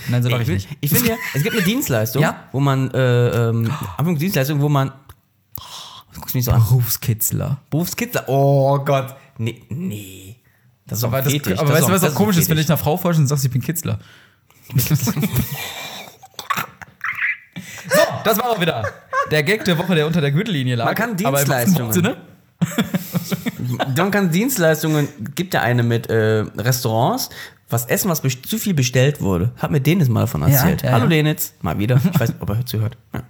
[0.10, 0.77] Nein, so lache ich Ich, nicht.
[0.82, 2.44] ich finde ja, es gibt eine Dienstleistung, Ja?
[2.51, 4.92] wo man, äh, ähm, Anführungs- Dienstleistung, wo man,
[5.60, 5.63] oh,
[6.13, 7.58] du guckst mich so an, Berufskitzler.
[7.72, 10.36] Berufskitzler, oh Gott, nee, nee.
[10.86, 11.58] Das ist Aber, das, Fetisch.
[11.60, 13.44] aber das weißt du, was auch komisch ist, wenn ich einer Frau forsche und sagst,
[13.44, 14.00] ich bin Kitzler?
[17.89, 18.86] so, das war auch wieder
[19.32, 20.86] der Gag der Woche, der unter der Gürtellinie lag.
[20.86, 21.92] Man kann Aber im Dienstleistungen.
[21.94, 22.18] Sinne.
[24.12, 27.30] Kann Dienstleistungen, gibt ja eine mit äh, Restaurants,
[27.70, 29.52] was Essen, was zu viel bestellt wurde.
[29.58, 30.84] Hat mir Dennis mal davon erzählt.
[30.84, 31.10] ja, Hallo ja.
[31.10, 32.00] Denitz, mal wieder.
[32.14, 32.98] Ich weiß nicht, ob er zuhört.
[33.14, 33.24] Ja.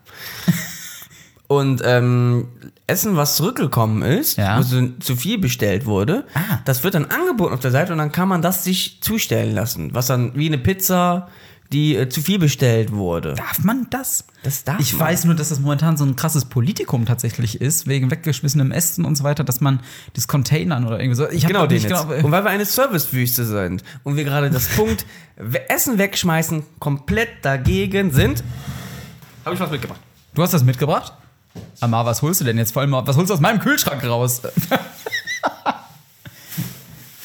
[1.47, 2.49] Und ähm,
[2.87, 4.57] Essen, was zurückgekommen ist, Ja.
[4.59, 6.59] wo so zu viel bestellt wurde, Ah.
[6.65, 9.93] das wird dann angeboten auf der Seite und dann kann man das sich zustellen lassen.
[9.93, 11.29] Was dann wie eine Pizza,
[11.73, 13.33] die äh, zu viel bestellt wurde.
[13.35, 14.25] Darf man das?
[14.43, 15.07] Das darf Ich man.
[15.07, 19.15] weiß nur, dass das momentan so ein krasses Politikum tatsächlich ist, wegen weggeschmissenem Essen und
[19.17, 19.81] so weiter, dass man
[20.13, 21.29] das Containern oder irgendwie so.
[21.29, 22.07] Ich Genau, den nicht jetzt.
[22.07, 25.05] genau- und weil wir eine Servicewüste sind und wir gerade das Punkt
[25.67, 28.43] Essen wegschmeißen komplett dagegen sind,
[29.45, 29.99] habe ich was mitgebracht.
[30.33, 31.13] Du hast das mitgebracht?
[31.79, 32.71] Amar, was holst du denn jetzt?
[32.71, 34.41] Vor allem, was holst du aus meinem Kühlschrank raus?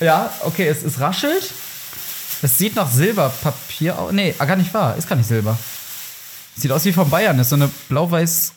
[0.00, 1.52] ja, okay, es, es raschelt.
[2.42, 4.12] Es sieht nach Silberpapier aus.
[4.12, 4.96] Nee, ah, gar nicht wahr.
[4.96, 5.56] Ist gar nicht Silber.
[6.56, 7.38] Sieht aus wie von Bayern.
[7.38, 8.52] Ist so eine blau-weiß.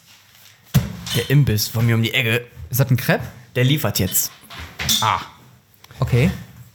[1.15, 3.24] Der Imbiss von mir um die Ecke, Ist das ein Crepe?
[3.56, 4.32] der liefert jetzt.
[5.02, 5.19] Ah.
[6.00, 6.30] Okay.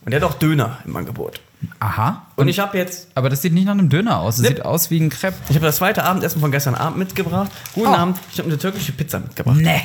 [0.04, 1.40] Und der hat auch Döner im Angebot.
[1.78, 2.26] Aha.
[2.36, 4.36] Und ich habe jetzt, Aber das sieht nicht nach einem Döner aus.
[4.36, 5.36] Das sieht aus wie ein Crepe.
[5.50, 7.50] ich habe das zweite Abendessen von gestern Abend mitgebracht.
[7.74, 7.94] Guten Oh.
[7.94, 9.58] Abend, ich habe eine türkische Pizza mitgebracht.
[9.60, 9.82] Nee.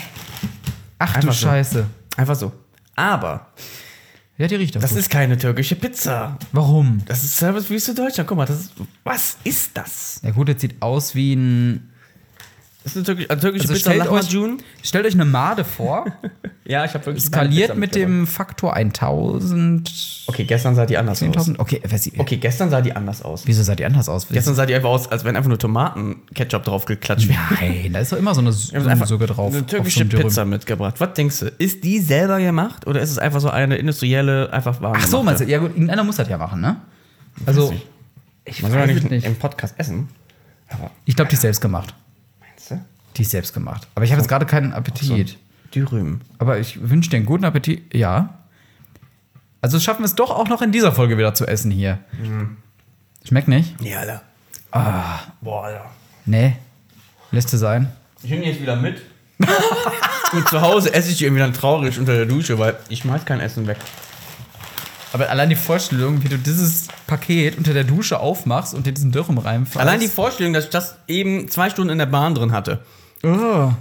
[0.99, 1.47] Ach du Einfach so.
[1.47, 1.85] Scheiße.
[2.15, 2.53] Einfach so.
[2.95, 3.47] Aber
[4.37, 4.99] Ja, die riecht auch das gut.
[4.99, 6.37] ist keine türkische Pizza.
[6.51, 7.01] Warum?
[7.05, 8.27] Das ist Servicewüste Deutschland.
[8.27, 10.19] Guck mal, das ist, was ist das?
[10.23, 11.89] Ja gut, das sieht aus wie ein...
[12.85, 14.57] Das ist eine türkische, eine türkische Also Pizza stellt euch, Lahmacun.
[14.83, 16.05] stellt euch eine Made vor,
[16.67, 19.91] Ja, ich habe wirklich skaliert mit dem Faktor 1000,
[20.27, 21.29] Okay, gestern sah die anders aus.
[21.29, 21.59] 10.000.
[21.59, 21.81] Okay,
[22.17, 23.41] Okay, gestern sah die anders aus.
[23.45, 24.27] wieso sah die anders aus?
[24.29, 27.39] Gestern sah die einfach aus, als wenn einfach nur Tomaten-Ketchup drauf geklatscht wäre.
[27.59, 29.51] Nein, da ist doch immer so eine Ich hab so einfach Suppe drauf.
[29.51, 30.17] Eine türkische so.
[30.17, 30.95] Pizza mitgebracht.
[30.99, 31.45] Was denkst du?
[31.57, 35.23] Ist die selber gemacht oder ist es einfach so eine industrielle, einfach warm Ach so,
[35.23, 35.45] meinst du?
[35.45, 36.77] Ja gut, irgendeiner muss das ja machen, ne?
[37.47, 37.73] Also,
[38.45, 40.07] ich Man soll ja weiß es nicht, im Podcast essen.
[41.05, 41.93] Ich glaube, die ist selbst gemacht.
[43.17, 43.87] Die ist selbst gemacht.
[43.95, 45.37] Aber ich habe jetzt gerade keinen Appetit.
[45.73, 46.21] Dürüm.
[46.37, 47.93] Aber ich wünsche dir einen guten Appetit.
[47.93, 48.39] Ja.
[49.61, 51.99] Also schaffen wir es doch auch noch in dieser Folge wieder zu essen hier.
[52.21, 52.57] Mhm.
[53.27, 53.81] Schmeckt nicht?
[53.81, 54.21] Ja, Alter.
[54.71, 55.19] Ah.
[55.41, 55.85] Boah, Alter.
[56.25, 56.55] Nee.
[57.31, 57.91] Lässt du sein.
[58.23, 59.01] Ich nehme die jetzt wieder mit.
[60.31, 63.39] Und zu Hause esse ich irgendwie dann traurig unter der Dusche, weil ich schmeiß kein
[63.39, 63.77] Essen weg.
[65.13, 69.11] Aber allein die Vorstellung, wie du dieses Paket unter der Dusche aufmachst und dir diesen
[69.11, 69.79] Dürren reinfällst.
[69.79, 72.81] Allein die Vorstellung, dass ich das eben zwei Stunden in der Bahn drin hatte.
[73.25, 73.73] Oh.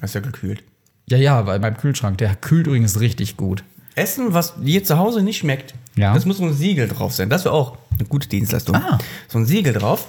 [0.00, 0.62] Das ist ja gekühlt.
[1.06, 3.64] Ja, ja, weil beim Kühlschrank, der kühlt übrigens richtig gut.
[3.96, 6.14] Essen, was dir zu Hause nicht schmeckt, Ja.
[6.14, 7.28] das muss so ein Siegel drauf sein.
[7.28, 8.76] Das wäre auch eine gute Dienstleistung.
[8.76, 8.98] Ah.
[9.28, 10.06] So ein Siegel drauf,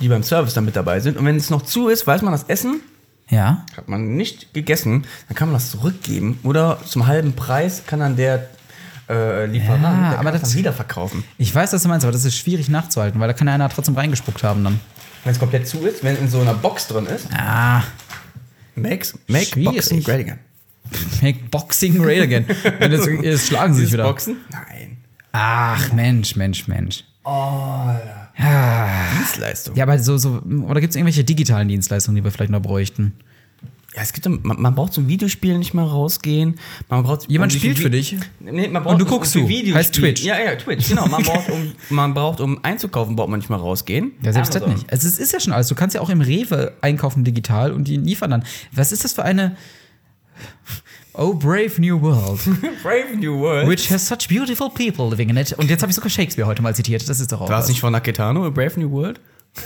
[0.00, 1.16] die beim Service dann mit dabei sind.
[1.18, 2.80] Und wenn es noch zu ist, weiß man, das Essen
[3.28, 3.64] Ja.
[3.76, 6.38] hat man nicht gegessen, dann kann man das zurückgeben.
[6.44, 8.48] Oder zum halben Preis kann dann der
[9.08, 11.22] äh, Lieferant, Ja, aber das- das wieder verkaufen.
[11.38, 13.68] Ich weiß, was du meinst, aber das ist schwierig nachzuhalten, weil da kann ja einer
[13.68, 14.80] trotzdem reingespuckt haben dann.
[15.26, 17.26] Wenn es komplett zu ist, wenn es in so einer Box drin ist.
[17.36, 17.82] Ah,
[18.76, 19.74] Makes, make Schwierig.
[19.74, 20.38] Boxing great again.
[21.22, 22.46] make Boxing great again.
[22.80, 24.04] Jetzt, jetzt schlagen sie sich wieder.
[24.04, 24.36] Boxen?
[24.52, 24.98] Nein.
[25.32, 27.02] Ach, Mensch, Mensch, Mensch.
[29.18, 29.74] Dienstleistung.
[29.74, 33.14] Ja, aber so, so oder gibt es irgendwelche digitalen Dienstleistungen, die wir vielleicht noch bräuchten?
[33.94, 36.56] Ja, es gibt, man, man braucht zum Videospielen nicht mehr rausgehen.
[36.90, 38.16] Man braucht, Jemand um spielt für dich?
[38.40, 39.48] Nee, man braucht Und du guckst um zu.
[39.48, 40.22] Videospiel- Heißt Twitch.
[40.22, 41.06] Ja, ja, Twitch, genau.
[41.06, 44.12] Man braucht, um, man braucht, um einzukaufen, braucht man nicht mehr rausgehen.
[44.22, 44.80] Ja, selbst das Amazon.
[44.82, 44.92] nicht.
[44.92, 45.68] Also es ist ja schon alles.
[45.68, 48.44] Du kannst ja auch im Rewe einkaufen digital und die liefern dann.
[48.72, 49.56] Was ist das für eine
[51.14, 52.38] Oh brave new world,
[52.82, 53.66] Brave New World.
[53.66, 55.54] which has such beautiful people living in it.
[55.54, 57.08] Und jetzt habe ich sogar Shakespeare heute mal zitiert.
[57.08, 59.18] Das ist doch auch War es nicht von Naketano, A Brave New World?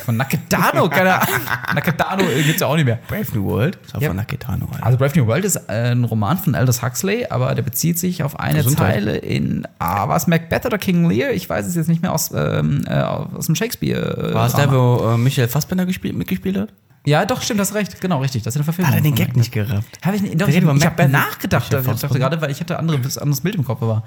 [0.04, 1.40] Von Nakatano, keine Ahnung.
[1.74, 2.98] Nakatano gibt's ja auch nicht mehr.
[3.08, 3.78] Brave New World?
[3.84, 4.08] Das war Ja.
[4.08, 4.66] von Naketano.
[4.70, 4.86] Alter.
[4.86, 8.22] Also Brave New World ist äh, ein Roman von Aldous Huxley, aber der bezieht sich
[8.22, 8.94] auf eine Gesundheit.
[8.94, 11.32] Zeile in, ah, war es Macbeth oder King Lear?
[11.32, 14.30] Ich weiß es jetzt nicht mehr aus, ähm, äh, aus dem Shakespeare.
[14.30, 16.68] Äh, War es der, wo äh, Michael Fassbender gespielt, mitgespielt hat?
[17.06, 18.00] Ja, doch, stimmt, das recht.
[18.00, 18.42] Genau, richtig.
[18.42, 18.92] Das ist eine Verfilmung.
[18.92, 19.98] Hat er den Gag nicht gerafft?
[20.04, 20.40] Habe ich nicht.
[20.40, 23.54] Doch, Wir ich ich habe nachgedacht, ich dachte gerade, weil ich hatte andere, anderes Bild
[23.54, 24.04] im Kopf war.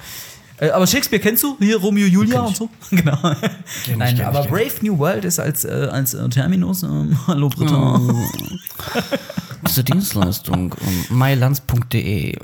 [0.63, 1.57] Äh, aber Shakespeare kennst du?
[1.59, 2.57] Hier Romeo Julia und ich.
[2.57, 2.69] so?
[2.89, 3.17] Genau.
[3.21, 3.37] Nein,
[3.85, 6.83] kenn ich, aber kenn Brave New World ist als, äh, als äh, Terminus.
[6.83, 7.99] Ähm, hallo Britta.
[9.67, 10.73] Diese Dienstleistung,
[11.09, 12.37] um mylands.de.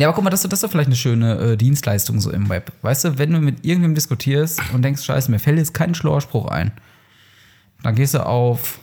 [0.00, 2.30] Ja, aber guck mal, das, ist- das ist doch vielleicht eine schöne äh, Dienstleistung so
[2.30, 2.72] im Web.
[2.82, 6.20] Weißt du, wenn du mit irgendwem diskutierst und denkst, scheiße, mir fällt jetzt kein schlauer
[6.20, 6.72] Spruch ein,
[7.82, 8.78] dann gehst du auf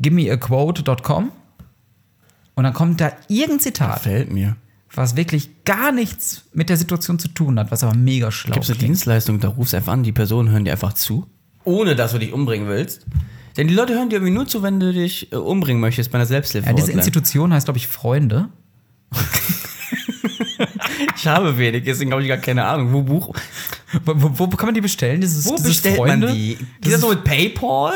[0.00, 1.32] givemeaquote.com
[2.54, 4.56] und dann kommt da irgendein Zitat, Fällt mir.
[4.94, 8.64] Was wirklich gar nichts mit der Situation zu tun hat, was aber mega schlau Gibt
[8.64, 8.78] es eine.
[8.78, 11.26] Dienstleistung, da rufst du einfach an, die Personen hören dir einfach zu,
[11.64, 13.06] ohne dass du dich umbringen willst.
[13.56, 16.16] Denn die Leute hören dir irgendwie nur zu, wenn du dich äh, umbringen möchtest bei
[16.18, 16.68] einer Selbsthilfe.
[16.68, 18.48] Ja, diese Institution heißt, glaube ich, Freunde.
[21.16, 22.92] ich habe wenig, deswegen habe ich gar keine Ahnung.
[22.92, 23.34] Wo, buch,
[24.04, 25.20] Wo, wo, wo kann man die bestellen?
[25.20, 26.26] Dieses, wo dieses bestellt Freunde?
[26.28, 26.54] man die?
[26.56, 27.92] Geht Das das ist, so mit Paypal?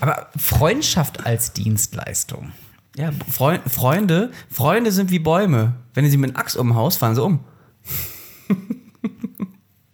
[0.00, 2.52] aber Freundschaft als Dienstleistung.
[2.96, 5.74] Ja, Freu Freunde, Freunde sind wie Bäume.
[5.94, 7.40] Wenn du sie mit einem Axt um den Haus fallen sie um.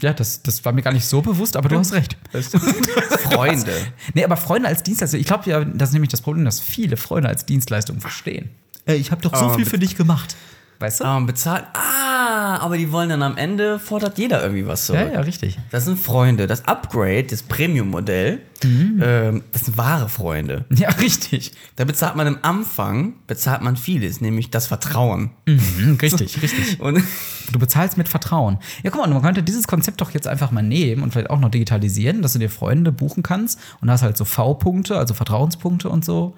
[0.02, 2.18] Ja, das, das war mir gar nicht so bewusst, aber du hast recht.
[3.30, 3.72] Freunde.
[4.12, 6.98] Nee, aber Freunde als Dienstleistung, ich glaube ja, das ist nämlich das Problem, dass viele
[6.98, 8.50] Freunde als Dienstleistung verstehen.
[8.84, 10.36] Ey, ich habe doch so Aber viel für dich gemacht.
[10.78, 11.04] Weißt du?
[11.04, 11.64] Aber bezahlt.
[11.72, 11.95] Ah,
[12.60, 15.00] aber die wollen dann am Ende, fordert jeder irgendwie was zurück.
[15.00, 15.58] ja, ja, richtig.
[15.70, 16.46] Das sind Freunde.
[16.46, 20.64] Das Upgrade, das Premium-Modell, ähm, das sind wahre Freunde.
[20.76, 21.52] Ja, richtig.
[21.76, 25.30] Da bezahlt man am Anfang, bezahlt man vieles, nämlich das Vertrauen.
[25.46, 26.80] Mhm, richtig, richtig.
[26.80, 27.02] Und
[27.52, 28.58] Du bezahlst mit Vertrauen.
[28.82, 31.38] Ja, guck mal, man könnte dieses Konzept doch jetzt einfach mal nehmen und vielleicht auch
[31.38, 35.88] noch digitalisieren, dass du dir Freunde buchen kannst und hast halt so V-Punkte, also Vertrauenspunkte
[35.88, 36.34] und so.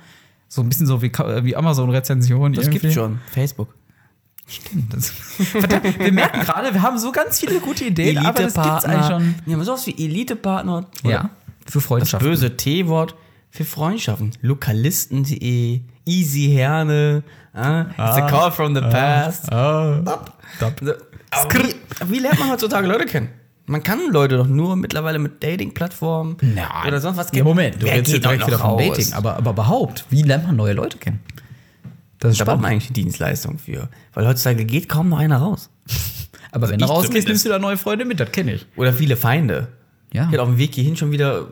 [0.48, 2.52] So ein bisschen so wie, wie Amazon-Rezensionen.
[2.52, 2.81] das irgendwie.
[2.81, 3.20] gibt's schon.
[3.33, 3.74] Facebook.
[4.91, 8.85] Das, verdammt, wir merken gerade, wir haben so ganz viele gute Ideen, aber das gibt's
[8.87, 9.35] eigentlich schon.
[9.47, 10.87] Ja, aber sowas wie Elite-Partner.
[11.05, 11.31] Ja,
[11.67, 12.23] für Das Freundschaft.
[12.25, 13.15] böse T-Wort
[13.51, 14.31] für Freundschaften.
[14.41, 19.53] Lokalisten.de, Easy Herne, ah, it's a call from the past.
[19.53, 20.01] Ah,
[21.31, 21.75] Aber wie,
[22.07, 23.29] wie lernt man heutzutage Leute kennen?
[23.67, 26.37] Man kann Leute doch nur mittlerweile mit Dating-Plattformen
[26.87, 28.79] oder sonst was Ja, Moment, du Wer redest jetzt direkt wieder vom?
[28.79, 29.13] Dating.
[29.13, 31.21] Aber, aber überhaupt, wie lernt man neue Leute kennen?
[32.18, 33.88] Das ist Da braucht man eigentlich die Dienstleistung für.
[34.14, 35.70] Weil heutzutage geht kaum noch einer raus.
[36.50, 38.66] Aber wenn du ich rausgehst, nimmst du da neue Freunde mit, das kenne ich.
[38.76, 39.68] Oder viele Feinde.
[40.12, 40.28] Ja.
[40.33, 41.48] Ich auf dem Weg hierhin schon wieder.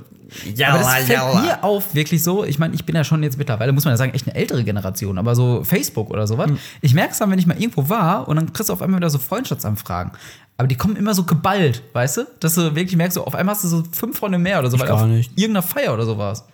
[0.54, 2.44] Ja, Aber das fällt mir auf, wirklich so.
[2.44, 4.64] Ich meine, ich bin ja schon jetzt mittlerweile, muss man ja sagen, echt eine ältere
[4.64, 6.50] Generation, aber so Facebook oder sowas.
[6.80, 8.98] Ich merke es dann, wenn ich mal irgendwo war und dann kriegst du auf einmal
[8.98, 10.12] wieder so Freundschaftsanfragen.
[10.56, 12.26] Aber die kommen immer so geballt, weißt du?
[12.40, 14.80] Dass du wirklich merkst, so, auf einmal hast du so fünf Freunde mehr oder so,
[14.80, 15.30] weil gar auf nicht.
[15.38, 16.44] irgendeiner Feier oder so warst.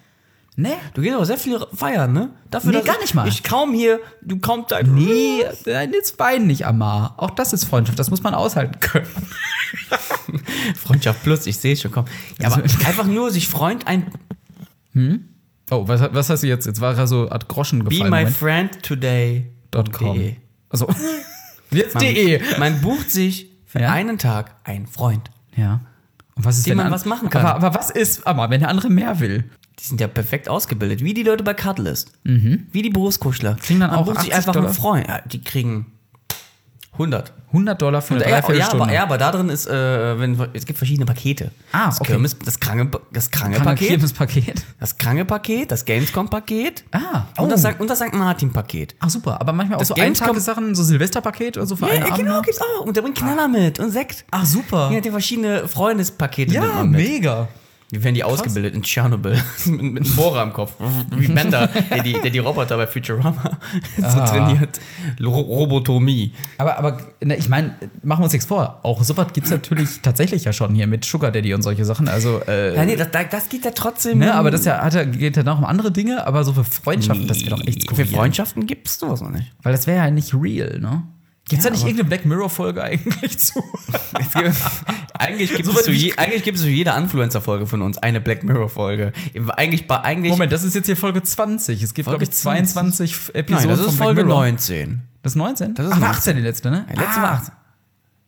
[0.55, 0.73] Ne?
[0.93, 2.29] Du gehst auch sehr viel feiern, ne?
[2.51, 3.27] Dafür, Nee, gar ich- nicht mal.
[3.27, 4.87] Ich kaum hier, du kaum Zeit.
[4.87, 7.15] Nee, nein, jetzt wein nicht, Amar.
[7.17, 9.07] Auch das ist Freundschaft, das muss man aushalten können.
[10.77, 12.05] Freundschaft plus, ich sehe es schon, komm.
[12.39, 14.07] Ja, aber Also- einfach nur sich Freund ein.
[15.71, 16.67] Oh, was, was hast du jetzt?
[16.67, 18.11] Jetzt war er so hat Groschen Be gefallen.
[18.11, 18.37] my Moment.
[18.37, 19.51] friend today.
[19.93, 20.19] .com.
[20.19, 20.37] De.
[20.69, 20.87] Also,
[21.71, 22.43] jetzt Man, de.
[22.59, 23.91] man bucht sich für Ja?
[23.93, 25.31] einen Tag einen Freund.
[25.57, 25.81] Ja.
[26.35, 27.45] Und was ist, wenn man an- was machen kann.
[27.47, 29.45] Aber, aber was ist, Amar, wenn der andere mehr will?
[29.79, 32.13] Die sind ja perfekt ausgebildet, wie die Leute bei Cuddlist.
[32.25, 33.53] Wie die Berufskuschler.
[33.55, 33.57] Mhm.
[33.59, 34.67] Kriegen dann Man auch bucht sich 80 einfach Dollar?
[34.69, 35.09] einen Freund.
[35.09, 35.87] Ja, die kriegen
[36.93, 37.33] 100.
[37.49, 40.67] 100 Dollar für eine Ja, ja, aber, ja, aber da drin ist, äh, wenn, es
[40.67, 41.51] gibt verschiedene Pakete.
[41.73, 42.13] Ah, das okay.
[42.13, 44.03] Kirmes, das kranke, das kranke Kann man Paket,
[44.79, 47.49] das kranke Paket, das Gamescom-Paket Ah, und, oh.
[47.49, 48.13] das, St- und das St.
[48.13, 48.95] Martin-Paket.
[49.01, 52.01] Ach super, aber manchmal auch Das so Eintagessachen, so Silvesterpaket oder so für Ja, einen
[52.01, 52.19] ja, Abend.
[52.19, 52.85] genau, gibt's auch.
[52.85, 54.25] Und der bringt Knaller mit und Sekt.
[54.31, 54.91] Ach super.
[54.93, 57.49] Ja, die verschiedene Freundespakete Ja, mega.
[57.93, 60.73] Wir werden die ausgebildet in Tschernobyl mit, mit einem Bohrer am Kopf.
[61.15, 63.59] Wie Bender, der die, der die Roboter bei Futurama
[63.99, 64.25] so Ah.
[64.25, 64.81] trainiert.
[65.23, 66.33] Ro Robotomie.
[66.57, 68.81] Aber, aber ne, ich meine, machen wir uns nichts vor.
[68.83, 72.09] Auch sowas gibt es natürlich tatsächlich ja schon hier mit Sugar Daddy und solche Sachen.
[72.09, 74.19] Also, äh, Ja, nee, das, das geht ja trotzdem.
[74.19, 76.65] ne, aber das ja, hat ja, geht ja noch um andere Dinge, aber so für
[76.65, 78.07] Freundschaften, das wäre doch echt Für skurril.
[78.07, 79.53] Freundschaften gibt es sowas noch nicht.
[79.63, 81.03] Weil das wäre ja nicht real, ne?
[81.53, 83.63] Gibt's Ja, da nicht irgendeine Black Mirror-Folge eigentlich zu?
[84.19, 84.57] Es gibt,
[85.19, 88.21] eigentlich, gibt So es zu je, eigentlich gibt es zu jeder Influencer-Folge von uns eine
[88.21, 89.13] Black Mirror-Folge.
[89.57, 91.83] Eigentlich, eigentlich Moment, das ist jetzt hier Folge 20.
[91.83, 94.41] Es gibt, glaube ich, 22 Episoden Nein, das ist Folge Mirror.
[94.45, 95.03] 19.
[95.23, 95.75] Das ist 19?
[95.75, 96.17] Das ist Ach, 19.
[96.17, 96.87] 18 die letzte, ne?
[96.95, 97.55] Ja, letzte Mal 18.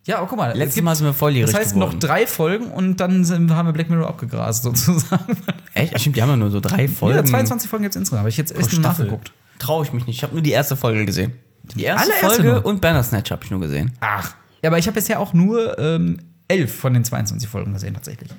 [0.06, 0.50] Ja, aber guck mal.
[0.50, 1.92] es Letztes gibt- Mal sind wir volljährig Das heißt, geworden.
[1.92, 5.36] noch drei Folgen und dann sind, haben wir Black Mirror abgegrast, sozusagen.
[5.72, 5.98] Echt?
[5.98, 7.16] Stimmt, die haben ja nur so drei Folgen.
[7.16, 8.18] Ja, 22 Folgen gibt es insgesamt.
[8.20, 8.80] Habe ich jetzt Staffel.
[8.80, 9.32] nachgeguckt.
[9.58, 10.16] Traue ich mich nicht.
[10.18, 11.32] Ich habe nur die erste Folge gesehen.
[11.74, 12.66] Die erste allererste Folge nur?
[12.66, 13.92] und Bandersnatch habe ich nur gesehen.
[14.00, 14.34] Ach.
[14.62, 18.30] Ja, aber ich habe bisher auch nur ähm, elf von den 22 Folgen gesehen, tatsächlich.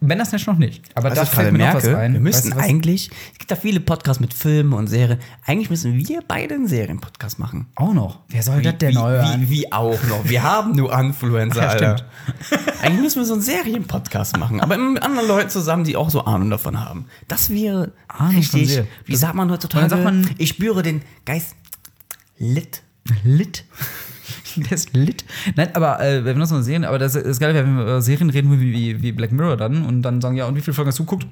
[0.00, 0.84] Bandersnatch noch nicht.
[0.96, 2.12] Aber Was da fällt mir noch merke, was ein.
[2.12, 5.70] wir müssten Weißt du eigentlich, es gibt da viele Podcasts mit Filmen und Serien, eigentlich
[5.70, 7.68] müssen wir beide einen Serienpodcast machen.
[7.74, 8.20] Auch noch.
[8.28, 10.28] Wer soll das denn wie, neu wie, wie auch noch.
[10.28, 11.96] Wir haben nur Influencer, Ja, Alter.
[11.98, 12.74] stimmt.
[12.82, 16.24] Eigentlich müssen wir so einen Serienpodcast machen, aber mit anderen Leuten zusammen, die auch so
[16.26, 17.06] Ahnung davon haben.
[17.28, 19.88] Das wäre Ahnung richtig, wie sagt man heutzutage?
[19.88, 21.54] Sagt man- ich spüre den Geist
[22.38, 22.82] lit.
[23.24, 23.64] Lit.
[24.56, 25.24] Der ist lit.
[25.56, 28.00] Nein, aber äh, wenn wir das mal sehen, aber das ist geil, wenn wir über
[28.02, 30.74] Serien reden wie, wie, wie Black Mirror dann und dann sagen, ja, und wie viele
[30.74, 31.26] Folgen hast du geguckt?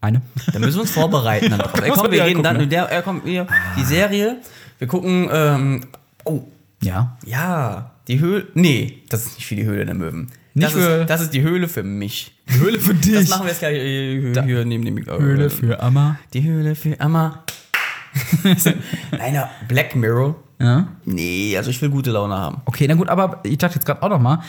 [0.00, 0.22] Eine.
[0.52, 1.50] Da müssen wir uns vorbereiten.
[1.50, 1.80] Dann drauf.
[1.82, 4.36] Ey, komm, wir reden dann, der, er kommt, wir, die Serie,
[4.78, 5.80] wir gucken, ähm,
[6.24, 6.42] oh,
[6.82, 7.16] Ja.
[7.26, 10.28] ja, die Höhle, nee, das ist nicht für die Höhle der Möwen.
[10.54, 12.32] Nicht das, für- ist, das ist die Höhle für mich.
[12.48, 13.14] Die Höhle für dich.
[13.14, 15.18] Das machen wir jetzt gleich äh, hier neben dem Mikro.
[15.18, 16.18] Höhle für Amma.
[16.32, 17.44] Die Höhle für Amma.
[19.10, 20.36] Nein, Black Mirror.
[20.60, 20.88] Ja.
[21.04, 22.62] Nee, also ich will gute Laune haben.
[22.64, 24.42] Okay, na gut, aber ich dachte jetzt gerade auch noch mal,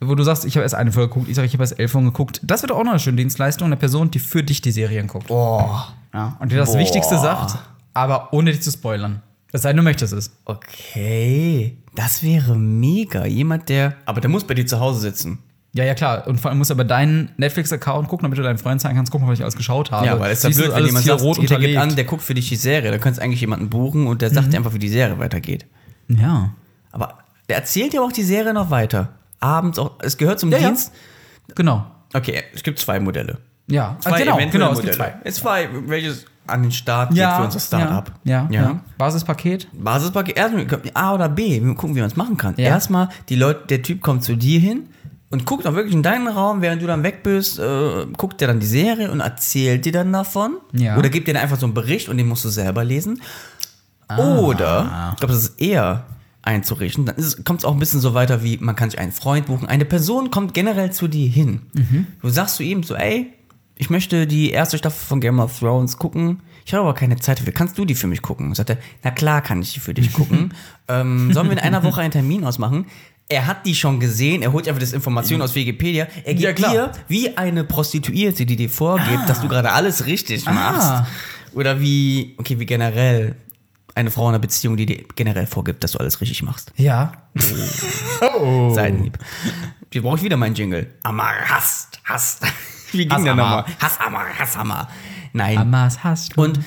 [0.00, 1.92] wo du sagst, ich habe erst eine Folge geguckt, ich sage, ich habe erst elf
[1.92, 2.40] Folgen geguckt.
[2.42, 5.28] Das wird auch noch eine schöne Dienstleistung, eine Person, die für dich die Serien guckt.
[5.28, 5.92] Boah.
[6.12, 6.80] Ja, und dir das Boah.
[6.80, 7.58] Wichtigste sagt,
[7.94, 9.22] aber ohne dich zu spoilern.
[9.52, 10.32] Das sei, du möchtest es.
[10.46, 13.26] Okay, das wäre mega.
[13.26, 13.94] Jemand, der.
[14.06, 15.38] Aber der muss bei dir zu Hause sitzen.
[15.74, 16.26] Ja, ja, klar.
[16.26, 19.10] Und vor allem musst du aber deinen Netflix-Account gucken, damit du deinen Freunden zeigen kannst,
[19.10, 20.06] guck mal, was ich alles geschaut habe.
[20.06, 22.22] Ja, weil es ist ja blöd, wenn jemand sagt, rot der gibt an, der guckt
[22.22, 22.90] für dich die Serie.
[22.90, 25.66] Da könntest du eigentlich jemanden buchen und der sagt dir einfach, wie die Serie weitergeht.
[26.08, 26.52] Ja.
[26.90, 29.14] Aber der erzählt ja auch die Serie noch weiter.
[29.40, 29.92] Abends auch.
[30.00, 30.68] Es gehört zum Ja, ja.
[30.68, 30.92] Dienst.
[31.54, 31.86] Genau.
[32.12, 33.38] Okay, es gibt zwei Modelle.
[33.66, 35.14] Ja, Zwei genau, eventuelle genau, es gibt zwei.
[35.24, 38.12] Es zwei, welches an den Start geht für unser Startup.
[38.24, 38.80] Ja, ja, ja.
[38.98, 39.68] Basispaket.
[39.72, 42.54] Basispaket, erstmal A oder B, wir gucken, wie man es machen kann.
[42.56, 42.66] Ja.
[42.70, 44.88] Erstmal, die Leute, der Typ kommt zu dir hin
[45.32, 48.48] und guckt auch wirklich in deinen Raum, während du dann weg bist, äh, guckt der
[48.48, 50.58] dann die Serie und erzählt dir dann davon.
[50.72, 50.98] Ja.
[50.98, 53.22] Oder gibt dir dann einfach so einen Bericht und den musst du selber lesen.
[54.08, 54.18] Ah.
[54.18, 56.04] Oder, ich glaube, das ist eher
[56.42, 57.06] einzurichten.
[57.06, 59.66] Dann kommt es auch ein bisschen so weiter wie, man kann sich einen Freund buchen.
[59.66, 61.62] Eine Person kommt generell zu dir hin.
[61.72, 62.06] Mhm.
[62.20, 63.32] Du sagst zu ihm so, ey,
[63.76, 66.40] ich möchte die erste Staffel von Game of Thrones gucken.
[66.64, 67.52] Ich habe aber keine Zeit dafür.
[67.52, 68.48] Kannst du die für mich gucken?
[68.48, 70.52] Und sagt er, na klar kann ich die für dich gucken.
[70.88, 72.86] ähm, sollen wir in einer Woche einen Termin ausmachen?
[73.32, 76.06] Er hat die schon gesehen, er holt einfach das Information aus Wikipedia.
[76.24, 76.72] Er Ja, gibt klar.
[76.72, 81.10] dir wie eine Prostituierte, die dir vorgibt, dass du gerade alles richtig machst.
[81.54, 83.36] Oder wie, okay, wie generell
[83.94, 86.72] eine Frau in einer Beziehung, die dir generell vorgibt, dass du alles richtig machst.
[86.76, 87.12] Ja.
[88.38, 88.72] oh.
[88.74, 89.18] Seitenhieb.
[89.92, 90.92] Hier brauche ich wieder meinen Jingle.
[91.02, 92.42] Amar hasst, hasst.
[92.92, 93.64] Wie ging Hass der nochmal?
[93.80, 94.88] Hass Amar, Hass Amar.
[95.32, 95.56] Nein.
[95.56, 96.42] Amas hast du.
[96.42, 96.60] Und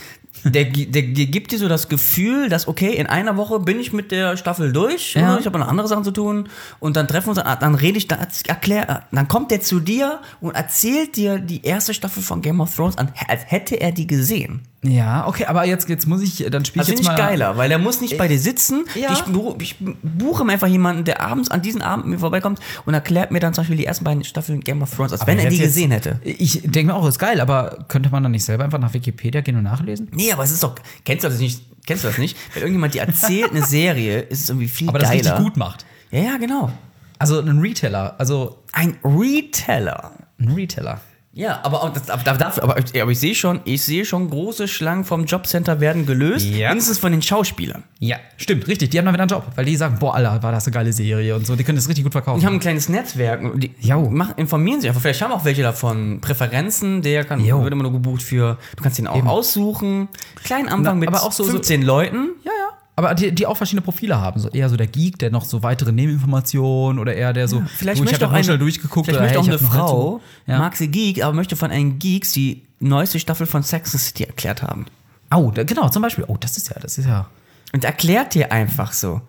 [0.46, 3.94] der, der, der gibt dir so das Gefühl, dass, okay, in einer Woche bin ich
[3.94, 5.32] mit der Staffel durch, Ja.
[5.32, 5.40] oder?
[5.40, 7.98] ich habe noch andere Sachen zu tun und dann treffen wir uns, dann, dann rede
[7.98, 12.42] ich, dann erklär, dann kommt der zu dir und erzählt dir die erste Staffel von
[12.42, 14.62] Game of Thrones an, als hätte er die gesehen.
[14.88, 17.16] Ja, okay, aber jetzt, jetzt muss ich, dann spiele Das ich finde jetzt ich mal.
[17.18, 18.86] geiler, weil der muss nicht bei dir sitzen.
[18.96, 19.12] Ja.
[19.14, 19.24] Ich,
[19.62, 23.40] ich buche mir einfach jemanden, der abends an diesem Abend mir vorbeikommt und erklärt mir
[23.40, 25.58] dann zum Beispiel die ersten beiden Staffeln Game of Thrones, als Aber wenn er die
[25.58, 26.20] jetzt- gesehen hätte.
[26.24, 29.42] Ich denke mir auch, ist geil, aber könnte man dann nicht selber einfach nach Wikipedia
[29.42, 30.10] gehen und nachlesen?
[30.12, 30.76] Nee, aber es ist doch.
[31.04, 31.62] Kennst du das nicht?
[31.88, 32.36] Kennst du das nicht?
[32.54, 35.22] Wenn irgendjemand dir erzählt eine Serie, ist es irgendwie viel Aber das geiler.
[35.32, 35.86] richtig gut macht.
[36.12, 36.72] Ja, ja, genau.
[37.20, 40.12] Also ein Retailer, also Ein Reteller.
[40.40, 41.00] ein Retailer.
[41.38, 42.00] Ja, aber, aber,
[42.38, 46.46] dafür, aber, aber ich sehe schon, ich sehe schon große Schlangen vom Jobcenter werden gelöst.
[46.46, 46.70] Ja.
[46.70, 47.84] Mindestens von den Schauspielern.
[48.00, 48.92] Ja, stimmt, richtig.
[48.92, 50.94] Die haben dann wieder einen Job, weil die sagen, boah, Alter, war das eine geile
[50.94, 51.58] Serie und so.
[51.58, 52.40] Die können das richtig gut verkaufen.
[52.40, 53.42] Die haben ein kleines Netzwerk.
[53.60, 55.02] Die machen, informieren sich einfach.
[55.02, 57.02] Vielleicht haben auch welche davon Präferenzen.
[57.02, 57.62] Der kann, Jo.
[57.64, 58.58] wird immer nur gebucht für.
[58.78, 59.28] Du kannst den auch Eben.
[59.28, 60.08] aussuchen.
[60.42, 62.30] Kleinen Anfang Na, mit aber auch so- so- 15 Leuten.
[62.46, 62.78] ja, ja.
[62.98, 64.40] Aber die, die auch verschiedene Profile haben.
[64.40, 68.00] So eher so der Geek, der noch so weitere Nebeninformationen oder eher der so, Vielleicht
[68.00, 70.22] du, ich möchte auch eine, schnell durchgeguckt vielleicht oder möchte hey, auch eine Frau.
[70.48, 70.60] Ja.
[70.60, 74.24] mag sie Geek, aber möchte von einem Geeks die neueste Staffel von Sex and City
[74.24, 74.86] erklärt haben.
[75.34, 76.24] Oh, da, genau, zum Beispiel.
[76.28, 77.28] Oh, das ist ja, das ist ja.
[77.74, 79.22] Und erklärt dir einfach so.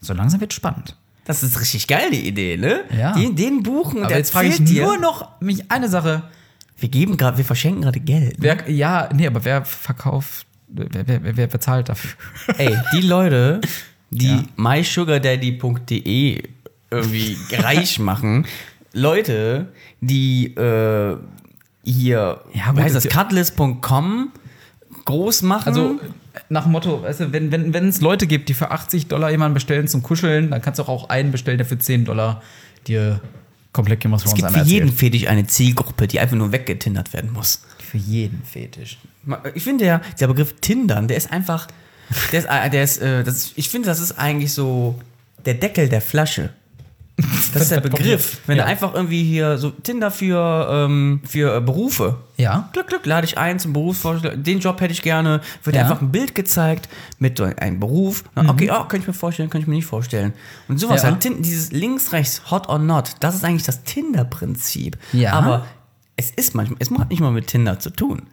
[0.00, 0.96] So langsam wird spannend.
[1.24, 2.80] Das ist richtig geil, die Idee, ne?
[2.96, 3.12] Ja.
[3.12, 4.84] Den, den buchen und Aber jetzt frage ich dir.
[4.84, 6.24] nur noch mich eine Sache.
[6.76, 8.38] Wir geben gerade, wir verschenken gerade Geld.
[8.38, 8.56] ne?
[8.66, 12.10] Wer, ja, nee, aber wer verkauft, wer, wer, wer, bezahlt dafür?
[12.58, 13.60] Ey, die Leute,
[14.10, 14.42] die Ja.
[14.56, 16.42] mysugardaddy.de
[16.90, 18.46] irgendwie reich machen,
[18.92, 19.68] Leute,
[20.00, 21.16] die äh,
[21.84, 24.32] hier, Ja, heißt das- cutlass.com
[25.04, 25.68] groß machen.
[25.68, 26.00] Also
[26.48, 29.30] nach dem Motto, weißt du, wenn wenn wenn, es Leute gibt, die für 80 Dollar
[29.30, 32.42] jemanden bestellen zum Kuscheln, dann kannst du auch einen bestellen, der für 10 Dollar
[32.86, 33.20] dir
[33.72, 34.92] komplett Game of es Thrones gibt einmal für jeden.
[34.92, 37.62] Fetisch eine Zielgruppe, die einfach nur weggetindert werden muss.
[37.90, 38.98] Für jeden Fetisch.
[39.54, 41.66] Ich finde ja, der Begriff Tindern, der ist einfach,
[42.32, 44.98] der ist, äh, der ist, äh, das ist ich finde, das ist eigentlich so
[45.44, 46.50] der Deckel der Flasche.
[47.52, 48.38] Das ist der Begriff.
[48.46, 48.62] Wenn Ja.
[48.64, 52.16] du einfach irgendwie hier so Tinder für, ähm, für äh, Berufe.
[52.38, 52.70] Ja.
[52.72, 54.42] Glück, Glück, lade ich ein zum Berufsvorschlag.
[54.42, 55.40] Den Job hätte ich gerne.
[55.64, 55.82] Wird Ja.
[55.82, 58.24] einfach ein Bild gezeigt mit einem Beruf.
[58.34, 60.32] Okay, oh, könnte ich mir vorstellen, könnte ich mir nicht vorstellen.
[60.68, 61.10] Und sowas Ja.
[61.10, 64.96] halt, dieses links, rechts, hot or not, das ist eigentlich das Tinder-Prinzip.
[65.12, 65.32] Ja.
[65.34, 65.66] Aber
[66.20, 68.24] es ist manchmal, es hat nicht mal mit Tinder zu tun.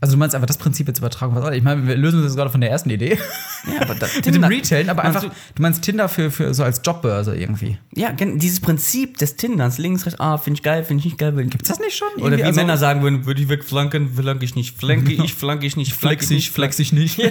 [0.00, 1.34] Also du meinst einfach das Prinzip jetzt übertragen.
[1.34, 3.18] Was ich meine, wir lösen uns jetzt gerade von der ersten Idee.
[3.66, 6.82] Ja, aber das, Mit dem Retailen, aber einfach, du meinst Tinder für, für so als
[6.84, 7.78] Jobbörse irgendwie.
[7.94, 11.32] Ja, dieses Prinzip des Tinderns, links, rechts, ah, finde ich geil, finde ich nicht geil.
[11.32, 12.08] Gibt's das nicht schon?
[12.14, 15.34] Oder Irgendwie, wie also- Männer sagen würden, würde ich wegflanken, flanke ich nicht, flanke ich,
[15.34, 17.18] flanke ich nicht, flanke ich nicht, ich nicht.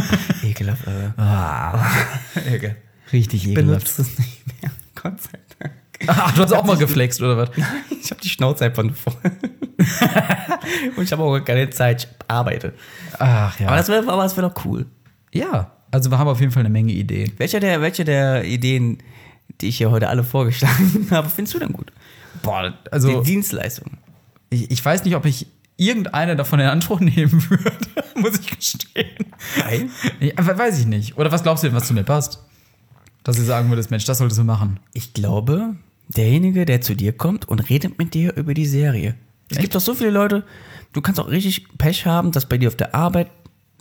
[0.42, 1.20] Ekelhaft, äh.
[1.20, 1.86] Ah,
[2.50, 2.76] Ekel.
[3.12, 4.70] richtig Benutzt es nicht mehr.
[4.94, 5.43] Gott sei Dank.
[6.08, 7.50] Ach, du hast auch mal geflext, oder was?
[8.04, 9.14] Ich habe die Schnauze einfach nur voll.
[10.96, 12.74] Und ich habe auch keine Zeit, ich arbeite.
[13.18, 13.68] Ach ja.
[13.68, 14.86] Aber das wäre wär doch cool.
[15.32, 17.32] ja, also wir haben auf jeden Fall eine Menge Ideen.
[17.36, 18.98] Welche der, welche der Ideen,
[19.60, 21.92] die ich hier heute alle vorgeschlagen habe, findest du denn gut?
[22.42, 23.92] Boah, Die also Dienstleistung.
[24.50, 27.76] ich, ich weiß nicht, ob ich irgendeine davon in Anspruch nehmen würde,
[28.16, 29.32] muss ich gestehen.
[30.36, 31.16] Aber weiß ich nicht.
[31.16, 32.40] Oder was glaubst du denn, was zu mir passt?
[33.22, 34.80] Dass du sagen würdest, Mensch, das solltest du machen.
[34.92, 35.76] Ich glaube,
[36.08, 39.14] derjenige, der zu dir kommt und redet mit dir über die Serie.
[39.50, 40.44] Es gibt doch so viele Leute,
[40.92, 43.30] du kannst auch richtig Pech haben, dass bei dir auf der Arbeit,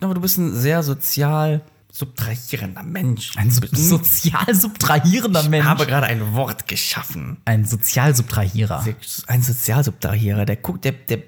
[0.01, 3.31] aber du bist ein sehr sozial subtrahierender Mensch.
[3.37, 5.63] Ein sub sozial subtrahierender Mensch.
[5.63, 7.37] Ich habe gerade ein Wort geschaffen.
[7.45, 8.83] ein Sozialsubtrahierer.
[9.27, 11.19] Ein Sozialsubtrahierer, der guckt, der, der,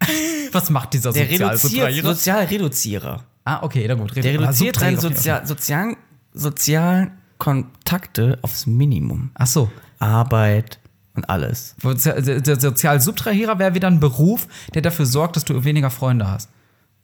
[0.52, 2.14] Was macht dieser der Sozialsubtrahierer?
[2.14, 3.24] Sozialreduzierer.
[3.44, 4.14] Ah, okay, na gut.
[4.16, 5.96] Der reduziert Ah, seine Subtrahierer, okay, Sozial, sozialen,
[6.34, 9.30] sozialen Kontakte aufs Minimum.
[9.34, 9.70] Ach so.
[9.98, 10.78] Arbeit
[11.14, 11.76] und alles.
[11.82, 16.50] Der Sozialsubtrahierer wäre wieder ein Beruf, der dafür sorgt, dass du weniger Freunde hast.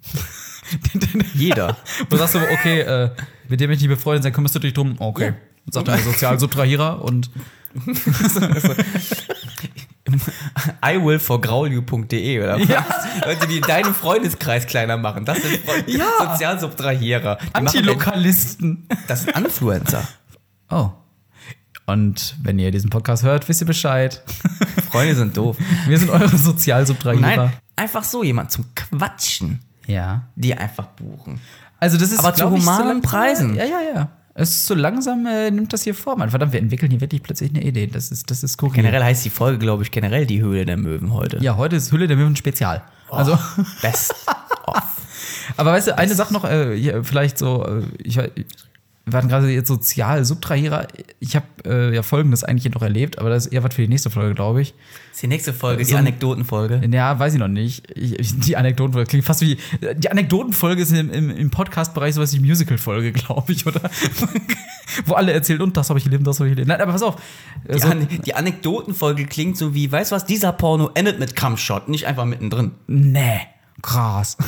[1.34, 1.76] Jeder.
[2.08, 3.10] Du sagst so, okay, äh,
[3.48, 4.96] mit dem ich nicht befreundet sein, kümmerst du dich drum?
[4.98, 5.34] Okay.
[5.70, 7.30] Sagt der Sozialsubtrahierer und
[10.82, 12.68] iwillforgraulyou.de oder was?
[12.68, 12.84] Ja.
[13.24, 15.24] Leute, die deinen Freundeskreis kleiner machen.
[15.24, 16.04] Das sind Freund Ja.
[16.32, 17.38] Sozialsubtrahierer.
[17.54, 18.86] Antilokalisten.
[19.08, 20.06] Das sind Influencer.
[20.70, 20.90] Oh.
[21.86, 24.22] Und wenn ihr diesen Podcast hört, wisst ihr Bescheid.
[24.90, 25.56] Freunde sind doof.
[25.86, 27.20] Wir sind eure Sozialsubtrahierer.
[27.36, 30.22] Nein, einfach so jemand zum Quatschen, Ja.
[30.36, 31.40] die einfach buchen.
[31.80, 33.54] Also das ist Aber zu glaub ich, humanen lang- Preisen.
[33.56, 34.08] Ja, ja, ja.
[34.36, 36.30] Es ist so langsam äh, nimmt das hier Form an.
[36.30, 37.86] Verdammt, wir entwickeln hier wirklich plötzlich eine Idee.
[37.86, 38.76] Das ist, das ist skurril.
[38.76, 41.38] Generell heißt die Folge, glaube ich, generell die Höhle der Möwen heute.
[41.40, 42.82] Ja, heute ist Hülle der Möwen Spezial.
[43.10, 43.38] Also,
[43.80, 44.12] Best
[45.56, 48.18] aber weißt du, eine Sache noch, äh, vielleicht so, äh, ich,
[49.06, 50.88] waren gerade jetzt sozial Subtrahierer.
[51.20, 53.88] Ich habe äh, ja Folgendes eigentlich noch erlebt, aber das ist eher was für die
[53.88, 54.70] nächste Folge, glaube ich.
[54.72, 56.80] Das ist die nächste Folge, So die Anekdotenfolge.
[56.90, 57.90] Ja, weiß ich noch nicht.
[57.94, 59.58] Ich, ich, die Anekdotenfolge klingt fast wie.
[59.98, 63.82] Die Anekdotenfolge ist im, im, im Podcast-Bereich sowas wie Musical-Folge, glaube ich, oder?
[65.06, 66.68] Wo alle erzählen, und das habe ich gelesen, das habe ich gelesen.
[66.68, 67.16] Nein, aber pass auf.
[67.70, 71.36] Die, So, An die Anekdotenfolge klingt so wie, weißt du was, dieser Porno endet mit
[71.36, 72.72] Cumshot, nicht einfach mittendrin.
[72.86, 73.40] nee,
[73.82, 74.36] krass.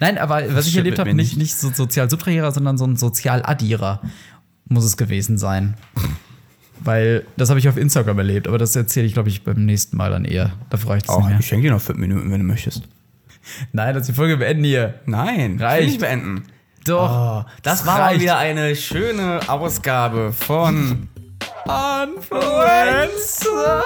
[0.00, 4.00] Nein, aber was ich stimmt erlebt habe, nicht, nicht so Sozial-Subtrahierer, sondern so ein Sozial-Addierer
[4.68, 5.74] muss es gewesen sein.
[6.82, 9.96] Weil das habe ich auf Instagram erlebt, aber das erzähle ich, glaube ich, beim nächsten
[9.96, 10.52] Mal dann eher.
[10.70, 11.38] Da reicht es nicht mehr.
[11.40, 12.82] ich schenke dir noch fünf Minuten, wenn du möchtest.
[13.72, 14.94] Nein, das ist die Folge beenden hier.
[15.06, 15.88] Nein, ich will Reicht.
[15.88, 16.44] nicht beenden.
[16.86, 17.44] Doch.
[17.46, 18.20] Oh, das war mal reicht.
[18.22, 21.08] wieder eine schöne Ausgabe von
[21.66, 23.82] Influencer.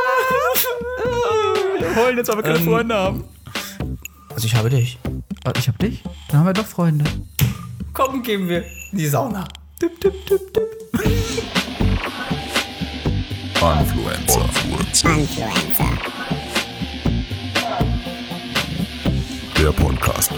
[1.79, 3.25] Wir holen jetzt aber keine Ähm, Freunde haben.
[4.33, 4.99] Also ich habe dich.
[5.53, 6.03] Ich hab dich?
[6.29, 7.05] Dann haben wir doch Freunde.
[7.93, 9.45] Komm, gehen wir in die Sauna.
[9.79, 10.65] Tipp, tipp, tipp, tipp.
[13.61, 14.49] Influencer.
[15.05, 15.91] Influencer.
[19.59, 20.33] Der Podcast.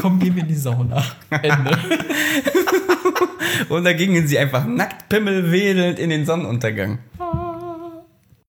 [0.00, 1.04] Komm, gehen wir in die Sauna.
[1.30, 1.78] Ende.
[3.68, 6.98] Und da gingen sie einfach nackt pimmelwedelnd in den Sonnenuntergang.